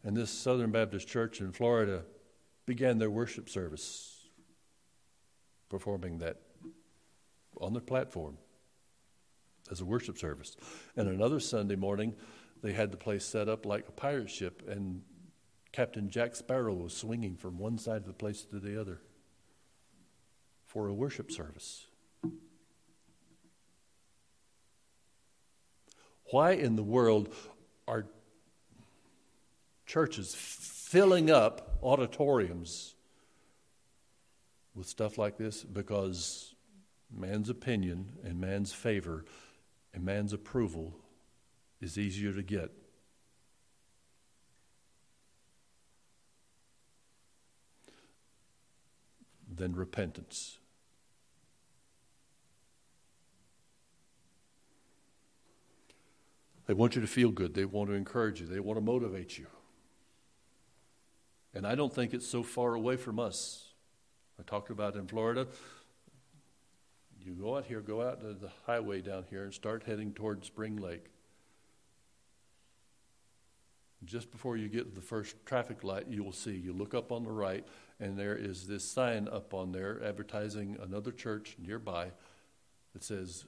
And 0.03 0.17
this 0.17 0.31
Southern 0.31 0.71
Baptist 0.71 1.07
church 1.07 1.39
in 1.39 1.51
Florida 1.51 2.03
began 2.65 2.97
their 2.97 3.09
worship 3.09 3.49
service 3.49 4.27
performing 5.69 6.19
that 6.19 6.37
on 7.59 7.73
the 7.73 7.81
platform 7.81 8.37
as 9.71 9.81
a 9.81 9.85
worship 9.85 10.17
service. 10.17 10.55
And 10.95 11.07
another 11.07 11.39
Sunday 11.39 11.75
morning, 11.75 12.15
they 12.61 12.73
had 12.73 12.91
the 12.91 12.97
place 12.97 13.25
set 13.25 13.47
up 13.47 13.65
like 13.65 13.87
a 13.87 13.91
pirate 13.91 14.29
ship, 14.29 14.63
and 14.67 15.01
Captain 15.71 16.09
Jack 16.09 16.35
Sparrow 16.35 16.73
was 16.73 16.95
swinging 16.95 17.35
from 17.35 17.57
one 17.57 17.77
side 17.77 17.97
of 17.97 18.07
the 18.07 18.13
place 18.13 18.43
to 18.45 18.59
the 18.59 18.79
other 18.79 19.01
for 20.65 20.87
a 20.87 20.93
worship 20.93 21.31
service. 21.31 21.87
Why 26.31 26.51
in 26.51 26.75
the 26.75 26.83
world 26.83 27.33
are 27.87 28.05
churches 29.85 30.35
filling 30.35 31.31
up 31.31 31.77
auditoriums 31.81 32.95
with 34.75 34.87
stuff 34.87 35.17
like 35.17 35.37
this? 35.37 35.63
Because 35.63 36.53
man's 37.09 37.49
opinion 37.49 38.17
and 38.23 38.41
man's 38.41 38.73
favor 38.73 39.23
and 39.93 40.03
man's 40.03 40.33
approval 40.33 40.99
is 41.81 41.97
easier 41.97 42.33
to 42.33 42.41
get. 42.41 42.71
Than 49.53 49.75
repentance. 49.75 50.59
They 56.67 56.73
want 56.73 56.95
you 56.95 57.01
to 57.01 57.07
feel 57.07 57.31
good. 57.31 57.53
They 57.53 57.65
want 57.65 57.89
to 57.89 57.95
encourage 57.95 58.41
you. 58.41 58.45
They 58.45 58.59
want 58.59 58.77
to 58.77 58.81
motivate 58.81 59.37
you. 59.37 59.47
And 61.55 61.65
I 61.65 61.75
don't 61.75 61.93
think 61.93 62.13
it's 62.13 62.27
so 62.27 62.43
far 62.43 62.75
away 62.75 62.97
from 62.97 63.19
us. 63.19 63.69
I 64.39 64.43
talked 64.43 64.69
about 64.69 64.95
in 64.95 65.07
Florida. 65.07 65.47
You 67.25 67.33
go 67.33 67.57
out 67.57 67.65
here, 67.65 67.81
go 67.81 68.07
out 68.07 68.21
to 68.21 68.33
the 68.33 68.51
highway 68.65 69.01
down 69.01 69.25
here, 69.29 69.43
and 69.43 69.53
start 69.53 69.83
heading 69.87 70.13
toward 70.13 70.45
Spring 70.45 70.75
Lake. 70.77 71.05
Just 74.05 74.31
before 74.31 74.57
you 74.57 74.69
get 74.69 74.89
to 74.89 74.95
the 74.95 75.01
first 75.01 75.35
traffic 75.45 75.83
light, 75.83 76.07
you 76.07 76.23
will 76.23 76.31
see, 76.31 76.55
you 76.55 76.71
look 76.71 76.93
up 76.93 77.11
on 77.11 77.23
the 77.23 77.31
right, 77.31 77.65
and 77.99 78.17
there 78.17 78.35
is 78.35 78.67
this 78.67 78.85
sign 78.85 79.27
up 79.27 79.53
on 79.53 79.71
there 79.71 80.01
advertising 80.03 80.77
another 80.81 81.11
church 81.11 81.55
nearby 81.59 82.11
that 82.93 83.03
says, 83.03 83.45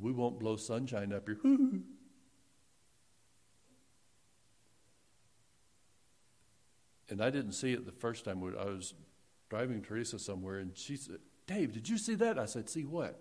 We 0.00 0.10
won't 0.10 0.40
blow 0.40 0.56
sunshine 0.56 1.12
up 1.12 1.28
here. 1.28 1.38
and 1.44 1.84
I 7.22 7.30
didn't 7.30 7.52
see 7.52 7.72
it 7.72 7.84
the 7.84 7.92
first 7.92 8.24
time. 8.24 8.42
I 8.58 8.64
was 8.64 8.94
driving 9.50 9.82
Teresa 9.82 10.18
somewhere, 10.18 10.58
and 10.58 10.76
she 10.76 10.96
said, 10.96 11.18
Dave, 11.46 11.72
did 11.72 11.88
you 11.88 11.98
see 11.98 12.14
that? 12.14 12.38
I 12.38 12.46
said, 12.46 12.70
See 12.70 12.84
what? 12.84 13.20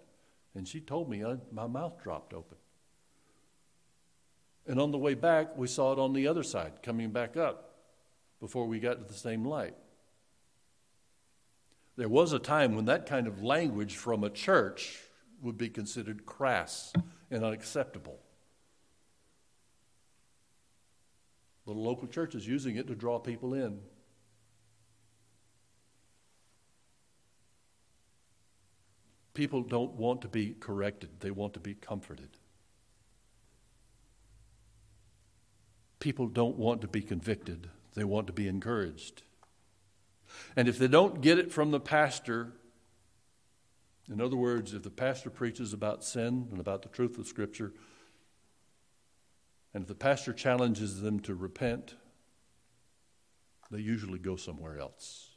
And 0.56 0.68
she 0.68 0.80
told 0.80 1.10
me, 1.10 1.26
I, 1.26 1.38
my 1.52 1.68
mouth 1.68 2.02
dropped 2.02 2.34
open. 2.34 2.58
And 4.66 4.80
on 4.80 4.92
the 4.92 4.98
way 4.98 5.14
back, 5.14 5.58
we 5.58 5.68
saw 5.68 5.92
it 5.92 6.00
on 6.00 6.14
the 6.14 6.28
other 6.28 6.44
side, 6.44 6.82
coming 6.82 7.12
back 7.12 7.36
up 7.36 7.76
before 8.40 8.66
we 8.66 8.80
got 8.80 9.00
to 9.00 9.04
the 9.06 9.18
same 9.18 9.46
light. 9.46 9.76
There 11.96 12.10
was 12.10 12.34
a 12.34 12.40
time 12.40 12.76
when 12.76 12.86
that 12.86 13.06
kind 13.06 13.28
of 13.28 13.44
language 13.44 13.98
from 13.98 14.24
a 14.24 14.30
church 14.30 15.00
would 15.42 15.58
be 15.58 15.70
considered 15.70 16.26
crass 16.26 16.94
and 17.30 17.44
unacceptable. 17.44 18.20
The 21.66 21.74
local 21.74 22.08
church 22.08 22.36
is 22.36 22.48
using 22.48 22.76
it 22.78 22.88
to 22.88 22.96
draw 22.96 23.20
people 23.20 23.54
in. 23.54 23.80
People 29.34 29.62
don't 29.62 29.94
want 29.94 30.22
to 30.22 30.28
be 30.28 30.56
corrected, 30.60 31.10
they 31.20 31.32
want 31.32 31.54
to 31.54 31.60
be 31.60 31.74
comforted. 31.74 32.30
People 36.04 36.28
don't 36.28 36.58
want 36.58 36.82
to 36.82 36.88
be 36.90 37.02
convicted, 37.02 37.70
they 37.94 38.04
want 38.04 38.28
to 38.28 38.34
be 38.34 38.50
encouraged. 38.50 39.22
And 40.54 40.68
if 40.68 40.78
they 40.78 40.90
don't 40.90 41.22
get 41.22 41.40
it 41.40 41.50
from 41.50 41.72
the 41.72 41.80
pastor, 41.80 42.52
in 44.12 44.20
other 44.20 44.36
words, 44.36 44.74
if 44.74 44.84
the 44.84 44.90
pastor 44.90 45.30
preaches 45.30 45.72
about 45.72 46.04
sin 46.04 46.50
and 46.52 46.60
about 46.60 46.82
the 46.82 46.90
truth 46.90 47.18
of 47.18 47.26
Scripture, 47.26 47.72
and 49.74 49.84
if 49.84 49.88
the 49.88 49.96
pastor 49.96 50.34
challenges 50.34 51.00
them 51.00 51.22
to 51.22 51.34
repent, 51.34 51.96
they 53.72 53.80
usually 53.80 54.20
go 54.20 54.36
somewhere 54.36 54.78
else. 54.80 55.30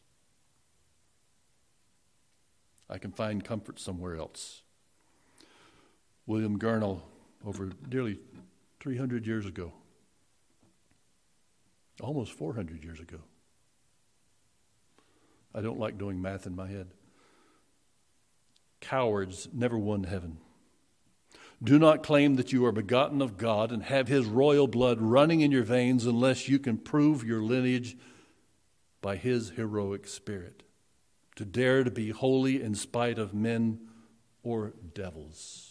I 2.90 2.98
can 2.98 3.12
find 3.12 3.44
comfort 3.44 3.78
somewhere 3.78 4.16
else. 4.16 4.62
William 6.26 6.58
Gurnall, 6.58 7.02
over 7.46 7.70
nearly 7.88 8.18
300 8.80 9.28
years 9.28 9.46
ago, 9.46 9.72
almost 12.01 12.32
400 12.32 12.84
years 12.84 13.01
ago. 13.01 13.18
I 15.55 15.62
don't 15.62 15.78
like 15.78 15.99
doing 15.99 16.20
math 16.20 16.47
in 16.47 16.55
my 16.55 16.66
head. 16.66 16.88
Cowards 18.80 19.49
never 19.53 19.78
won 19.78 20.05
heaven. 20.05 20.38
Do 21.62 21.78
not 21.78 22.03
claim 22.03 22.36
that 22.36 22.53
you 22.53 22.66
are 22.66 22.72
begotten 22.72 23.22
of 23.22 23.38
God 23.38 23.72
and 23.72 23.82
have 23.82 24.09
his 24.09 24.26
royal 24.26 24.66
blood 24.66 25.01
running 25.01 25.40
in 25.40 25.51
your 25.51 25.62
veins 25.62 26.05
unless 26.05 26.49
you 26.49 26.59
can 26.59 26.76
prove 26.76 27.24
your 27.24 27.40
lineage 27.40 27.97
by 29.01 29.16
his 29.16 29.51
heroic 29.51 30.07
spirit. 30.07 30.62
To 31.36 31.44
dare 31.44 31.84
to 31.84 31.90
be 31.90 32.11
holy 32.11 32.62
in 32.62 32.74
spite 32.74 33.18
of 33.18 33.32
men 33.32 33.80
or 34.42 34.74
devils. 34.94 35.65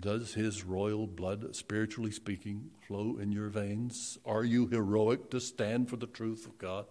Does 0.00 0.32
his 0.34 0.64
royal 0.64 1.06
blood, 1.06 1.54
spiritually 1.54 2.10
speaking, 2.10 2.70
flow 2.86 3.18
in 3.18 3.32
your 3.32 3.48
veins? 3.48 4.18
Are 4.24 4.44
you 4.44 4.66
heroic 4.66 5.30
to 5.30 5.40
stand 5.40 5.90
for 5.90 5.96
the 5.96 6.06
truth 6.06 6.46
of 6.46 6.56
God? 6.56 6.86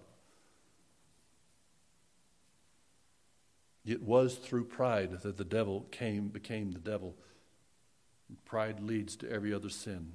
It 3.84 4.04
was 4.04 4.36
through 4.36 4.66
pride 4.66 5.22
that 5.24 5.38
the 5.38 5.44
devil 5.44 5.88
came, 5.90 6.28
became 6.28 6.72
the 6.72 6.80
devil. 6.80 7.16
Pride 8.46 8.80
leads 8.82 9.16
to 9.18 9.32
every 9.32 9.52
other 9.52 9.70
sin. 9.70 10.14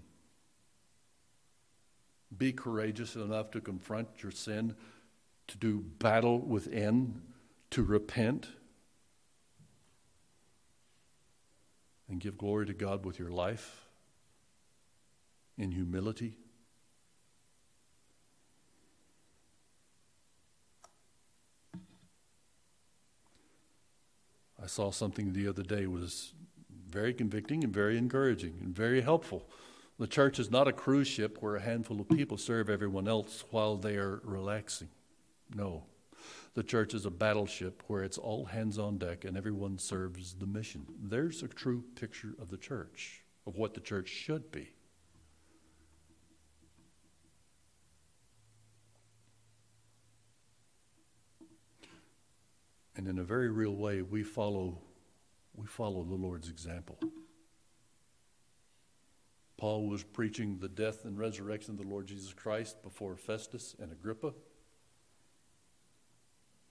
Be 2.37 2.53
courageous 2.53 3.17
enough 3.17 3.51
to 3.53 3.61
confront 3.61 4.23
your 4.23 4.31
sin, 4.31 4.77
to 5.49 5.59
do 5.59 5.85
battle 5.99 6.39
within, 6.39 7.23
to 7.71 7.83
repent 7.83 8.49
and 12.09 12.21
give 12.21 12.39
glory 12.39 12.67
to 12.67 12.75
God 12.75 13.05
with 13.05 13.19
your 13.19 13.31
life 13.31 13.87
in 15.57 15.73
humility. 15.73 16.37
I 24.63 24.67
saw 24.67 24.91
something 24.91 25.33
the 25.33 25.47
other 25.47 25.63
day 25.63 25.87
was 25.87 26.33
very 26.89 27.13
convicting 27.13 27.63
and 27.65 27.73
very 27.73 27.99
encouraging 27.99 28.59
and 28.63 28.75
very 28.75 29.03
helpful. 29.03 29.47
The 29.99 30.07
church 30.07 30.39
is 30.39 30.51
not 30.51 30.67
a 30.67 30.73
cruise 30.73 31.07
ship 31.07 31.39
where 31.41 31.57
a 31.57 31.61
handful 31.61 32.01
of 32.01 32.09
people 32.09 32.39
serve 32.39 32.71
everyone 32.71 33.07
else 33.07 33.45
while 33.51 33.77
they 33.77 33.97
are 33.97 34.21
relaxing. 34.25 34.89
No. 35.55 35.85
The 36.55 36.63
church 36.63 36.95
is 36.95 37.05
a 37.05 37.11
battleship 37.11 37.83
where 37.89 38.03
it's 38.03 38.19
all 38.19 38.45
hands 38.45 38.79
on 38.79 38.99
deck 38.99 39.25
and 39.25 39.37
everyone 39.37 39.79
serves 39.79 40.35
the 40.35 40.47
mission. 40.47 40.87
There's 41.03 41.43
a 41.43 41.49
true 41.49 41.85
picture 41.97 42.35
of 42.41 42.51
the 42.51 42.57
church, 42.57 43.23
of 43.47 43.57
what 43.57 43.75
the 43.75 43.81
church 43.81 44.09
should 44.09 44.53
be. 44.53 44.71
And 52.97 53.09
in 53.09 53.19
a 53.19 53.25
very 53.25 53.51
real 53.51 53.75
way, 53.75 54.03
we 54.03 54.23
follow, 54.23 54.79
we 55.55 55.67
follow 55.67 56.05
the 56.05 56.15
Lord's 56.15 56.49
example. 56.49 56.99
Paul 59.57 59.89
was 59.89 60.03
preaching 60.03 60.59
the 60.59 60.69
death 60.69 61.05
and 61.05 61.19
resurrection 61.19 61.73
of 61.73 61.79
the 61.79 61.89
Lord 61.89 62.07
Jesus 62.07 62.33
Christ 62.33 62.83
before 62.83 63.17
Festus 63.17 63.75
and 63.81 63.91
Agrippa. 63.91 64.35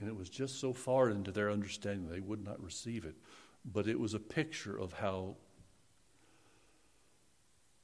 And 0.04 0.12
it 0.12 0.18
was 0.18 0.30
just 0.30 0.60
so 0.60 0.74
far 0.74 1.10
into 1.10 1.32
their 1.32 1.50
understanding 1.50 2.10
they 2.10 2.20
would 2.20 2.44
not 2.44 2.62
receive 2.62 3.06
it. 3.06 3.16
But 3.64 3.88
it 3.88 3.98
was 3.98 4.14
a 4.14 4.20
picture 4.20 4.78
of 4.78 4.92
how, 4.92 5.38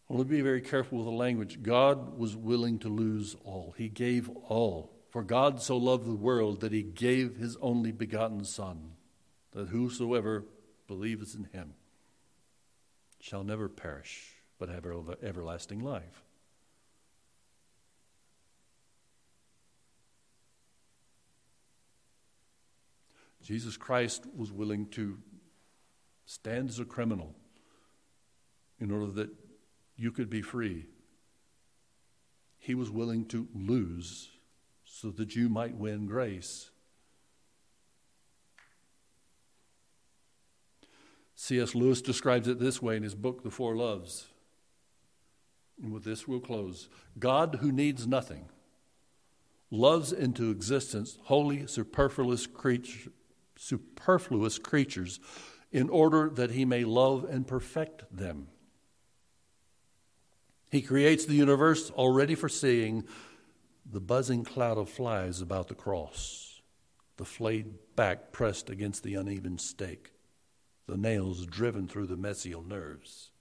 well, 0.09 0.25
be 0.25 0.41
very 0.41 0.59
careful 0.59 0.97
with 0.97 1.07
the 1.07 1.13
language. 1.13 1.63
God 1.63 2.17
was 2.17 2.35
willing 2.35 2.77
to 2.79 2.89
lose 2.89 3.37
all, 3.45 3.73
He 3.77 3.87
gave 3.87 4.29
all. 4.49 4.91
For 5.07 5.23
God 5.23 5.61
so 5.61 5.77
loved 5.77 6.05
the 6.05 6.13
world 6.13 6.59
that 6.59 6.73
He 6.73 6.83
gave 6.83 7.37
His 7.37 7.55
only 7.61 7.93
begotten 7.93 8.43
Son, 8.43 8.95
that 9.53 9.69
whosoever 9.69 10.43
believes 10.87 11.35
in 11.35 11.45
Him 11.45 11.75
shall 13.21 13.45
never 13.45 13.69
perish, 13.69 14.33
but 14.57 14.67
have 14.67 14.85
everlasting 15.23 15.79
life. 15.79 16.25
Jesus 23.49 23.77
Christ 23.77 24.27
was 24.37 24.51
willing 24.51 24.85
to 24.89 25.17
stand 26.27 26.69
as 26.69 26.77
a 26.77 26.85
criminal 26.85 27.33
in 28.79 28.91
order 28.91 29.11
that 29.13 29.31
you 29.97 30.11
could 30.11 30.29
be 30.29 30.43
free. 30.43 30.85
He 32.59 32.75
was 32.75 32.91
willing 32.91 33.25
to 33.29 33.47
lose 33.55 34.29
so 34.85 35.09
that 35.09 35.35
you 35.35 35.49
might 35.49 35.73
win 35.75 36.05
grace. 36.05 36.69
C.S. 41.33 41.73
Lewis 41.73 42.03
describes 42.03 42.47
it 42.47 42.59
this 42.59 42.83
way 42.83 42.97
in 42.97 43.01
his 43.01 43.15
book, 43.15 43.41
The 43.41 43.49
Four 43.49 43.75
Loves. 43.75 44.27
And 45.81 45.91
with 45.91 46.03
this, 46.03 46.27
we'll 46.27 46.39
close. 46.39 46.87
God, 47.17 47.57
who 47.61 47.71
needs 47.71 48.05
nothing, 48.05 48.47
loves 49.71 50.11
into 50.13 50.51
existence 50.51 51.17
wholly, 51.23 51.65
superfluous 51.65 52.45
creatures 52.45 53.11
superfluous 53.59 54.57
creatures 54.57 55.19
in 55.71 55.89
order 55.89 56.29
that 56.29 56.51
he 56.51 56.63
may 56.63 56.85
love 56.85 57.25
and 57.25 57.45
perfect 57.45 58.03
them. 58.09 58.47
He 60.71 60.81
creates 60.81 61.25
the 61.25 61.35
universe 61.35 61.91
already 61.91 62.35
foreseeing 62.35 63.05
the 63.85 63.99
buzzing 63.99 64.45
cloud 64.45 64.77
of 64.77 64.89
flies 64.89 65.41
about 65.41 65.67
the 65.67 65.75
cross, 65.75 66.61
the 67.17 67.25
flayed 67.25 67.95
back 67.95 68.31
pressed 68.31 68.69
against 68.69 69.03
the 69.03 69.15
uneven 69.15 69.57
stake, 69.57 70.11
the 70.87 70.97
nails 70.97 71.45
driven 71.45 71.87
through 71.87 72.07
the 72.07 72.17
mesial 72.17 72.65
nerves. 72.65 73.31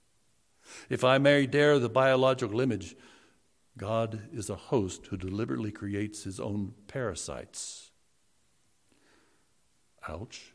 If 0.89 1.03
I 1.03 1.17
may 1.17 1.45
dare 1.45 1.79
the 1.79 1.89
biological 1.89 2.59
image, 2.59 2.95
God 3.77 4.23
is 4.33 4.49
a 4.49 4.55
host 4.55 5.07
who 5.07 5.17
deliberately 5.17 5.71
creates 5.71 6.23
his 6.23 6.39
own 6.39 6.73
parasites 6.87 7.88
ouch, 10.09 10.53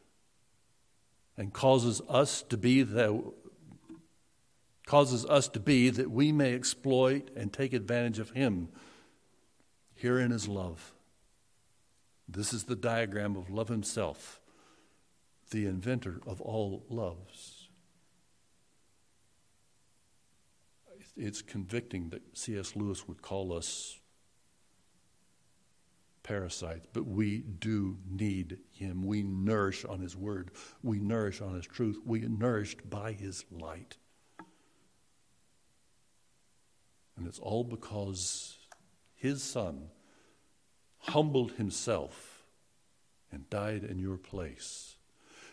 and 1.36 1.52
causes 1.52 2.02
us 2.09 2.42
to 2.42 2.57
be 2.57 2.82
that 2.82 3.32
causes 4.86 5.24
us 5.26 5.48
to 5.48 5.61
be 5.61 5.88
that 5.88 6.11
we 6.11 6.30
may 6.30 6.52
exploit 6.55 7.30
and 7.34 7.52
take 7.52 7.72
advantage 7.72 8.18
of 8.18 8.30
him 8.30 8.68
herein 9.94 10.32
is 10.32 10.46
love. 10.46 10.92
This 12.28 12.52
is 12.52 12.64
the 12.64 12.76
diagram 12.76 13.36
of 13.36 13.50
love 13.50 13.68
himself, 13.68 14.40
the 15.50 15.66
inventor 15.66 16.20
of 16.26 16.40
all 16.40 16.84
loves. 16.88 17.68
It's 21.16 21.42
convicting 21.42 22.11
that 22.11 22.36
C.S. 22.36 22.74
Lewis 22.74 23.07
would 23.07 23.22
call 23.22 23.52
us 23.52 24.00
parasites, 26.25 26.89
but 26.93 27.07
we 27.07 27.39
do 27.39 27.99
need 28.11 28.59
Him. 28.72 29.07
We 29.07 29.22
nourish 29.22 29.85
on 29.85 30.01
His 30.01 30.16
Word, 30.16 30.51
we 30.83 30.99
nourish 30.99 31.41
on 31.41 31.55
His 31.55 31.66
truth, 31.66 31.99
we 32.05 32.25
are 32.25 32.29
nourished 32.29 32.91
by 32.91 33.12
His 33.12 33.45
light. 33.53 33.97
And 37.16 37.29
it's 37.29 37.39
all 37.39 37.62
because 37.62 38.59
His 39.14 39.41
Son 39.41 39.91
humbled 40.99 41.53
Himself 41.53 42.43
and 43.31 43.49
died 43.49 43.85
in 43.85 44.01
your 44.01 44.16
place. 44.16 44.97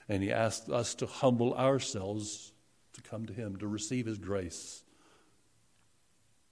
And 0.09 0.23
He 0.23 0.31
asked 0.31 0.69
us 0.69 0.95
to 0.95 1.05
humble 1.05 1.53
ourselves 1.53 2.53
to 2.93 3.01
come 3.01 3.25
to 3.27 3.33
Him, 3.33 3.57
to 3.57 3.67
receive 3.67 4.05
His 4.05 4.17
grace, 4.17 4.83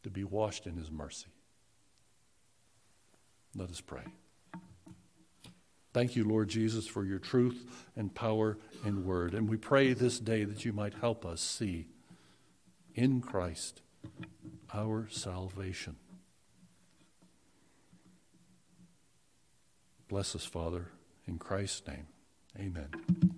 to 0.04 0.10
be 0.10 0.24
washed 0.24 0.68
in 0.68 0.78
His 0.78 0.92
mercy. 0.92 1.30
Let 3.56 3.70
us 3.70 3.82
pray. 3.82 4.04
Thank 5.92 6.16
you, 6.16 6.24
Lord 6.24 6.50
Jesus, 6.50 6.88
for 6.88 7.04
your 7.04 7.20
truth 7.20 7.66
and 7.96 8.14
power 8.14 8.58
and 8.86 9.06
word. 9.06 9.34
And 9.34 9.50
we 9.50 9.58
pray 9.58 9.94
this 9.94 10.20
day 10.20 10.44
that 10.44 10.64
you 10.64 10.72
might 10.72 10.94
help 10.94 11.26
us 11.26 11.42
see 11.42 11.88
in 12.94 13.22
Christ 13.22 13.82
our 14.74 15.08
salvation. 15.10 15.96
Bless 20.08 20.36
us, 20.36 20.46
Father, 20.46 20.88
in 21.28 21.38
Christ's 21.38 21.88
name. 21.88 22.08
Amen. 22.58 23.29